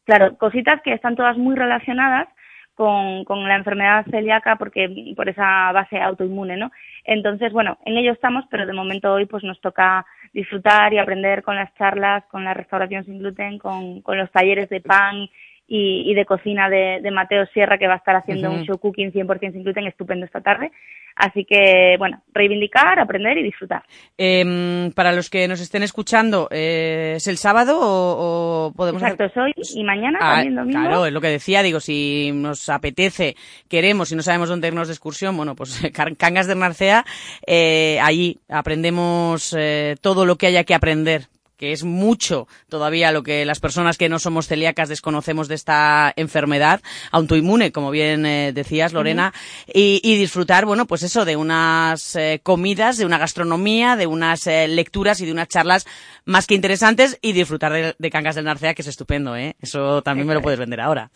[0.05, 2.29] Claro, cositas que están todas muy relacionadas
[2.75, 6.71] con, con la enfermedad celíaca porque por esa base autoinmune, ¿no?
[7.05, 11.43] Entonces, bueno, en ello estamos, pero de momento hoy pues nos toca disfrutar y aprender
[11.43, 15.29] con las charlas, con la restauración sin gluten, con, con los talleres de pan
[15.69, 18.79] y, y de cocina de, de Mateo Sierra que va a estar haciendo un show
[18.79, 20.71] cooking 100% sin gluten estupendo esta tarde.
[21.19, 23.83] Así que, bueno, reivindicar, aprender y disfrutar.
[24.19, 29.15] Em, para los que nos estén escuchando, eh, ¿es el sábado o, o podemos hacer-
[29.15, 30.79] Exacto, soy y mañana Ah, también domingo.
[30.79, 33.35] Claro, es lo que decía, digo, si nos apetece,
[33.69, 35.81] queremos y no sabemos dónde irnos de excursión, bueno, pues
[36.19, 37.05] Cangas de Narcea,
[37.47, 41.23] eh, allí aprendemos eh, todo lo que haya que aprender
[41.57, 46.13] que es mucho todavía lo que las personas que no somos celíacas desconocemos de esta
[46.17, 46.81] enfermedad
[47.13, 49.33] autoinmune, como bien eh, decías, Lorena,
[49.67, 54.47] y, y disfrutar, bueno, pues eso, de unas eh, comidas, de una gastronomía, de unas
[54.47, 55.87] eh, lecturas y de unas charlas
[56.25, 59.57] más que interesantes y disfrutar de, de Cangas del Narcea, que es estupendo, ¿eh?
[59.61, 61.11] Eso también me lo puedes vender ahora.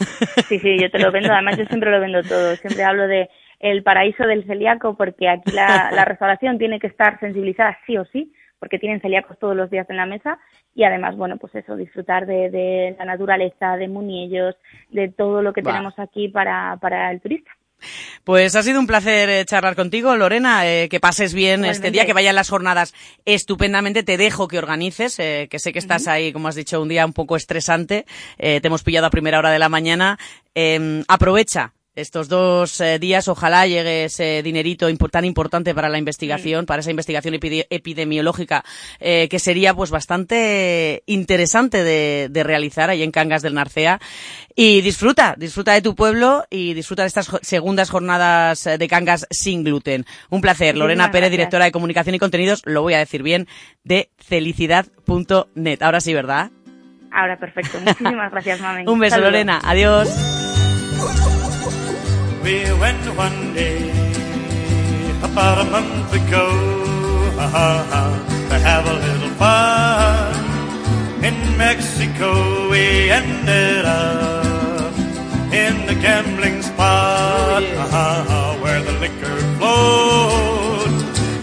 [0.48, 1.32] Sí, sí, yo te lo vendo.
[1.32, 2.56] Además, yo siempre lo vendo todo.
[2.56, 3.28] Siempre hablo de
[3.60, 8.04] el paraíso del celíaco porque aquí la, la restauración tiene que estar sensibilizada sí o
[8.06, 10.38] sí, porque tienen celíacos todos los días en la mesa
[10.74, 14.54] y además, bueno, pues eso, disfrutar de, de la naturaleza, de muniellos,
[14.90, 17.50] de todo lo que tenemos aquí para, para el turista.
[18.24, 20.66] Pues ha sido un placer eh, charlar contigo, Lorena.
[20.66, 22.94] eh, que pases bien este día, que vayan las jornadas
[23.24, 24.02] estupendamente.
[24.02, 27.06] Te dejo que organices, eh, que sé que estás ahí, como has dicho, un día
[27.06, 28.04] un poco estresante.
[28.36, 30.18] Eh, te hemos pillado a primera hora de la mañana.
[30.54, 31.72] Eh, aprovecha.
[31.96, 36.90] Estos dos eh, días, ojalá llegue ese dinerito tan importante para la investigación, para esa
[36.90, 38.64] investigación epide- epidemiológica,
[39.00, 44.00] eh, que sería pues bastante interesante de, de realizar ahí en Cangas del Narcea.
[44.54, 49.26] Y disfruta, disfruta de tu pueblo y disfruta de estas segundas jornadas eh, de Cangas
[49.30, 50.06] sin gluten.
[50.28, 50.76] Un placer.
[50.76, 51.30] Lorena Pérez, gracias.
[51.38, 53.48] directora de Comunicación y Contenidos, lo voy a decir bien,
[53.84, 55.82] de felicidad.net.
[55.82, 56.50] Ahora sí, ¿verdad?
[57.12, 57.78] Ahora, perfecto.
[57.80, 58.84] Muchísimas gracias, mami.
[58.86, 59.32] Un beso, Saludos.
[59.32, 59.60] Lorena.
[59.64, 60.08] Adiós.
[62.42, 63.90] We went one day
[65.22, 66.48] about a month ago
[67.36, 70.34] to have a little fun.
[71.22, 74.94] In Mexico we ended up
[75.52, 80.92] in the gambling spot oh, where the liquor flowed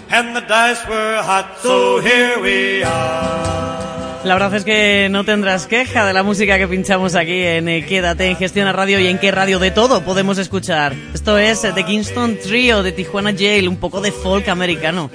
[0.09, 1.59] and the dice were hot.
[1.61, 3.96] So here we are.
[4.27, 7.85] La verdad es que no tendrás queja de la música que pinchamos aquí en eh,
[7.85, 10.93] Quédate en Gestiona Radio y en qué radio de todo podemos escuchar.
[11.13, 15.09] Esto es eh, The Kingston Trio de Tijuana Jail, un poco de folk americano.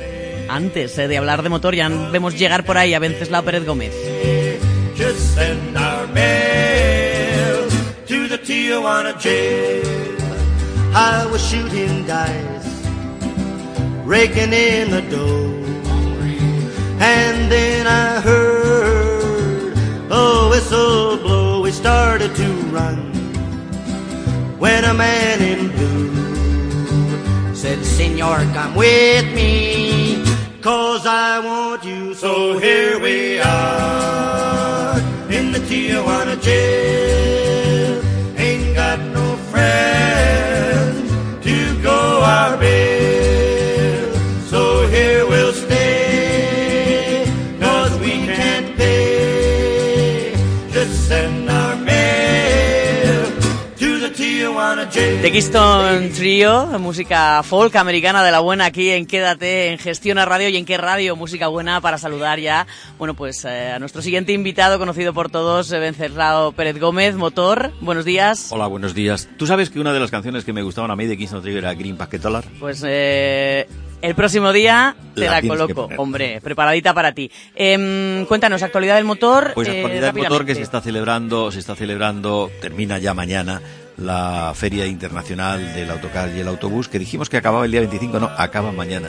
[0.48, 3.92] Antes eh, de hablar de motor ya vemos llegar por ahí a Venceslao Pérez Gómez.
[17.04, 18.61] And then I heard
[20.12, 21.62] a whistle blow.
[21.62, 22.98] We started to run
[24.58, 30.22] when a man in blue said, Senor, come with me,
[30.60, 32.14] cause I want you.
[32.14, 34.98] So here we are
[35.30, 38.02] in the Tijuana jail.
[38.36, 41.10] Ain't got no friends
[41.44, 44.12] to go our bail.
[44.46, 45.32] So here we'll
[54.93, 60.51] The Kingston Trio, música folk americana de la buena aquí en Quédate en Gestiona Radio
[60.51, 62.66] y en qué radio, música buena para saludar ya,
[62.99, 68.05] bueno pues eh, a nuestro siguiente invitado conocido por todos, Venceslao Pérez Gómez, motor, buenos
[68.05, 68.53] días.
[68.53, 69.30] Hola, buenos días.
[69.38, 71.57] ¿Tú sabes que una de las canciones que me gustaban a mí de Kingston Trio
[71.57, 72.45] era Green Packet Dollar?
[72.61, 73.66] Pues eh,
[74.03, 77.30] el próximo día te La coloco, hombre, preparadita para ti.
[77.55, 79.53] Em, cuéntanos, actualidad del motor.
[79.55, 83.62] Pues eh, actualidad del motor que se está celebrando, se está celebrando, termina ya mañana
[83.96, 88.18] la Feria Internacional del Autocar y el Autobús, que dijimos que acababa el día 25,
[88.18, 89.09] no, acaba mañana.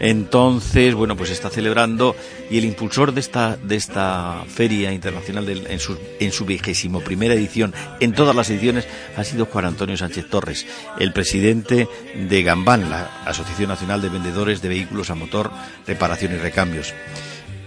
[0.00, 2.16] Entonces, bueno, pues está celebrando
[2.50, 7.34] y el impulsor de esta, de esta Feria Internacional en, su, en su vigésimo primera
[7.34, 8.86] edición, en todas las ediciones,
[9.16, 10.66] ha sido Juan Antonio Sánchez Torres,
[10.98, 15.50] el presidente de Gambán, la Asociación Nacional de Vendedores de Vehículos a Motor,
[15.86, 16.94] Reparación y Recambios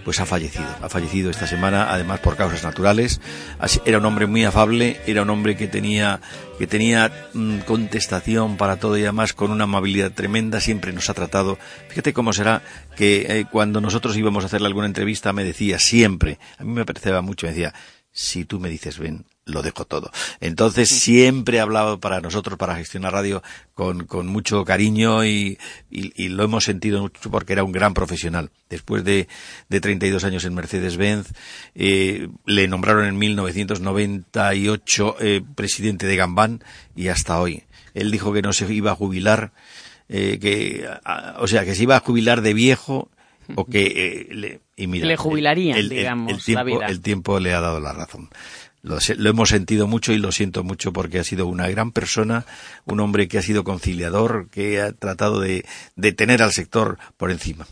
[0.08, 0.64] pues ha fallecido.
[0.80, 3.20] Ha fallecido esta semana, además por causas naturales.
[3.84, 6.22] Era un hombre muy afable, era un hombre que tenía,
[6.58, 10.62] que tenía mm, contestación para todo y además con una amabilidad tremenda.
[10.62, 11.58] Siempre nos ha tratado.
[11.90, 12.62] Fíjate cómo será
[12.96, 16.86] que eh, cuando nosotros íbamos a hacerle alguna entrevista me decía siempre, a mí me
[16.86, 17.74] parecía mucho, me decía,
[18.10, 20.10] si tú me dices ven, lo dejo todo.
[20.40, 23.42] Entonces siempre ha hablado para nosotros, para gestionar radio,
[23.74, 25.58] con, con mucho cariño y,
[25.90, 28.50] y- y lo hemos sentido mucho porque era un gran profesional.
[28.68, 29.26] Después de,
[29.68, 31.28] de 32 años en Mercedes-Benz,
[31.74, 36.62] eh, le nombraron en 1998 eh, presidente de Gambán
[36.94, 37.64] y hasta hoy.
[37.94, 39.52] Él dijo que no se iba a jubilar,
[40.08, 43.10] eh, que, a- o sea, que se iba a jubilar de viejo
[43.54, 46.86] o que eh, le, y mira, Le jubilarían, el- el- digamos, el la tiempo, vida.
[46.88, 48.28] el tiempo le ha dado la razón.
[48.82, 52.46] Lo, lo hemos sentido mucho y lo siento mucho porque ha sido una gran persona,
[52.84, 55.64] un hombre que ha sido conciliador, que ha tratado de,
[55.96, 57.66] de tener al sector por encima.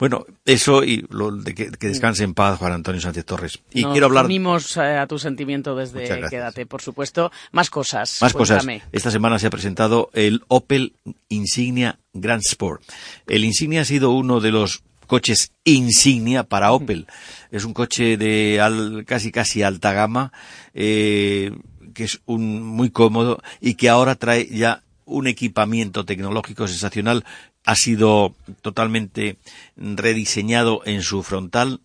[0.00, 3.58] Bueno, eso y lo de que, que descanse en paz Juan Antonio Sánchez Torres.
[3.70, 6.26] Y Nos quiero hablar unimos eh, a tu sentimiento desde.
[6.30, 7.30] Quédate, por supuesto.
[7.52, 8.16] Más cosas.
[8.22, 8.66] Más cosas.
[8.92, 10.94] Esta semana se ha presentado el Opel
[11.28, 12.82] Insignia Grand Sport.
[13.26, 17.08] El Insignia ha sido uno de los coches insignia para Opel.
[17.50, 20.32] Es un coche de al- casi casi alta gama,
[20.72, 21.50] eh,
[21.94, 27.24] que es un muy cómodo y que ahora trae ya un equipamiento tecnológico sensacional.
[27.64, 29.36] Ha sido totalmente
[29.76, 31.80] rediseñado en su frontal,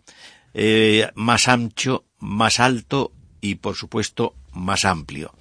[0.54, 3.10] eh, más ancho, más alto
[3.40, 5.34] y por supuesto más amplio.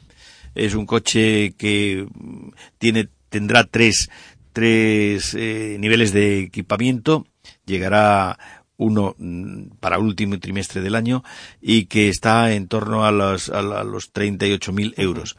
[0.55, 4.09] Es un coche que mm, tiene, tendrá tres,
[4.53, 7.27] tres eh, niveles de equipamiento.
[7.65, 8.37] Llegará
[8.77, 11.23] uno mm, para último trimestre del año
[11.61, 15.37] y que está en torno a los, a los 38.000 euros.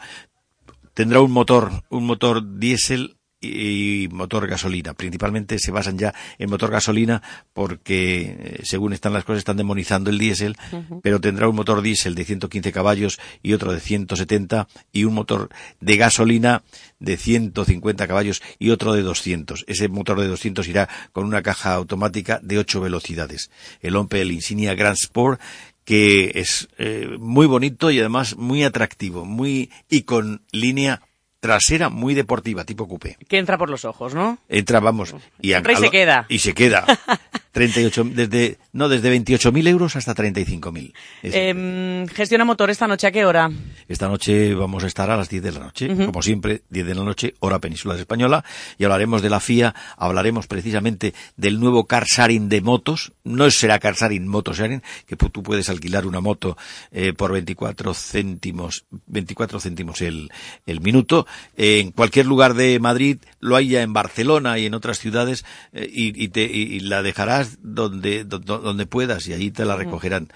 [0.95, 4.95] Tendrá un motor, un motor diésel y motor gasolina.
[4.95, 7.23] Principalmente se basan ya en motor gasolina
[7.53, 10.57] porque, eh, según están las cosas, están demonizando el diésel,
[11.03, 15.51] pero tendrá un motor diésel de 115 caballos y otro de 170 y un motor
[15.81, 16.63] de gasolina
[16.99, 19.65] de 150 caballos y otro de 200.
[19.69, 23.51] Ese motor de 200 irá con una caja automática de 8 velocidades.
[23.81, 25.41] El Opel Insignia Grand Sport
[25.85, 31.01] que es eh, muy bonito y además muy atractivo, muy y con línea
[31.47, 33.17] trasera muy deportiva, tipo coupé.
[33.29, 34.39] Que entra por los ojos, ¿no?
[34.49, 36.27] Entra, vamos, y, a- Entra y a se queda.
[36.29, 36.85] Y se queda.
[37.61, 40.93] 38, desde, no, desde 28.000 euros hasta 35.000.
[41.23, 43.51] Es- Em, gestiona motor esta noche, ¿a qué hora?
[43.89, 46.95] Esta noche vamos a estar a las 10 de la noche, como siempre, 10 de
[46.95, 48.45] la noche, hora peninsular española,
[48.77, 53.79] y hablaremos de la FIA, hablaremos precisamente del nuevo car sharing de motos, no será
[53.79, 56.59] car sharing, moto sharing, que tú puedes alquilar una moto
[56.93, 60.31] eh, por 24 céntimos, 24 céntimos el,
[60.67, 61.27] el minuto,
[61.57, 65.47] eh, en cualquier lugar de Madrid, lo hay ya en Barcelona y en otras ciudades,
[65.73, 69.65] eh, y, y te, y la dejarás donde, do- do- donde puedas, y allí te
[69.65, 70.29] la recogerán,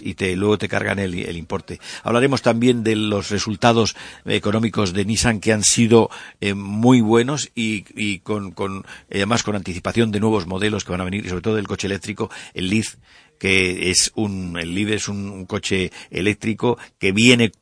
[0.00, 1.80] y te, luego te cargan el, el importe.
[2.02, 7.84] Hablaremos también de los resultados económicos de Nissan que han sido eh, muy buenos y,
[7.94, 8.78] y con, con
[9.10, 11.66] eh, además con anticipación de nuevos modelos que van a venir y sobre todo del
[11.68, 12.96] coche eléctrico, el Leaf,
[13.38, 17.52] que es un, el Leaf es un, un coche eléctrico que viene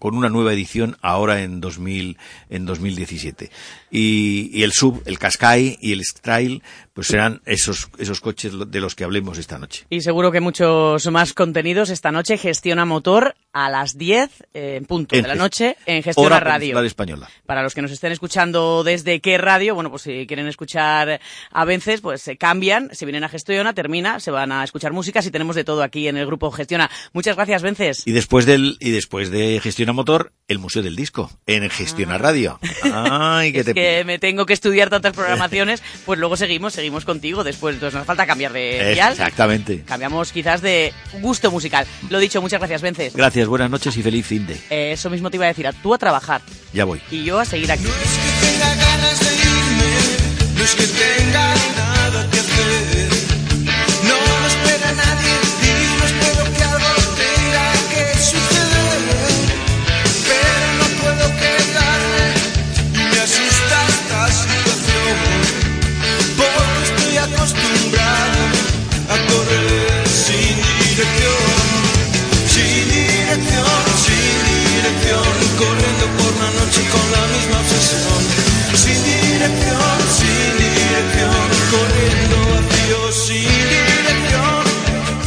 [0.00, 3.50] con una nueva edición ahora en 2000, en 2017.
[3.92, 8.96] Y, el sub, el Qashqai y el Trail, pues serán esos, esos coches de los
[8.96, 9.86] que hablemos esta noche.
[9.90, 12.38] Y seguro que muchos más contenidos esta noche.
[12.38, 16.40] Gestiona motor a las 10 eh, en punto En de la noche en Gestiona Hora
[16.40, 16.80] Radio.
[16.80, 17.28] Española.
[17.46, 21.20] Para los que nos estén escuchando desde qué radio, bueno, pues si quieren escuchar
[21.50, 25.22] a Vences, pues se cambian, se vienen a Gestiona, termina, se van a escuchar música,
[25.22, 26.90] si tenemos de todo aquí en el grupo Gestiona.
[27.12, 28.06] Muchas gracias, Vences.
[28.06, 32.58] Y después del, y después de Gestiona Motor, el Museo del Disco, en Gestiona Radio.
[32.82, 33.60] Ay, que Ah.
[33.60, 37.74] Es te que me tengo que estudiar tantas programaciones, pues luego seguimos, seguimos contigo después.
[37.74, 39.12] Entonces nos falta cambiar de dial.
[39.12, 39.82] Exactamente.
[39.84, 41.86] Cambiamos quizás de gusto musical.
[42.08, 43.14] Lo dicho, muchas gracias, Vences.
[43.14, 44.54] Gracias, buenas noches y feliz fin de.
[44.70, 46.40] Eh, eso mismo te iba a decir, a tú a trabajar
[46.72, 47.00] Ya voy.
[47.10, 47.84] y yo a seguir aquí.
[47.84, 52.89] tenga ganas de irme, no es que tenga nada que hacer.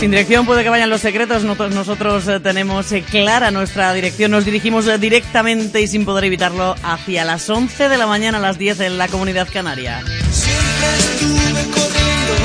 [0.04, 1.46] Sin dirección puede que vayan los secretos.
[1.46, 4.32] Nosotros, nosotros eh, tenemos eh, clara nuestra dirección.
[4.32, 8.42] Nos dirigimos eh, directamente y sin poder evitarlo hacia las 11 de la mañana a
[8.42, 10.04] las 10 en la comunidad canaria.
[10.30, 12.36] Siempre estuve corriendo,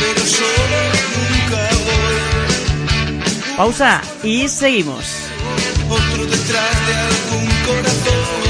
[0.00, 0.78] pero solo
[1.12, 1.68] nunca
[3.44, 3.56] voy.
[3.58, 5.04] Pausa y seguimos.
[5.90, 8.47] Otro detrás de algún corazón.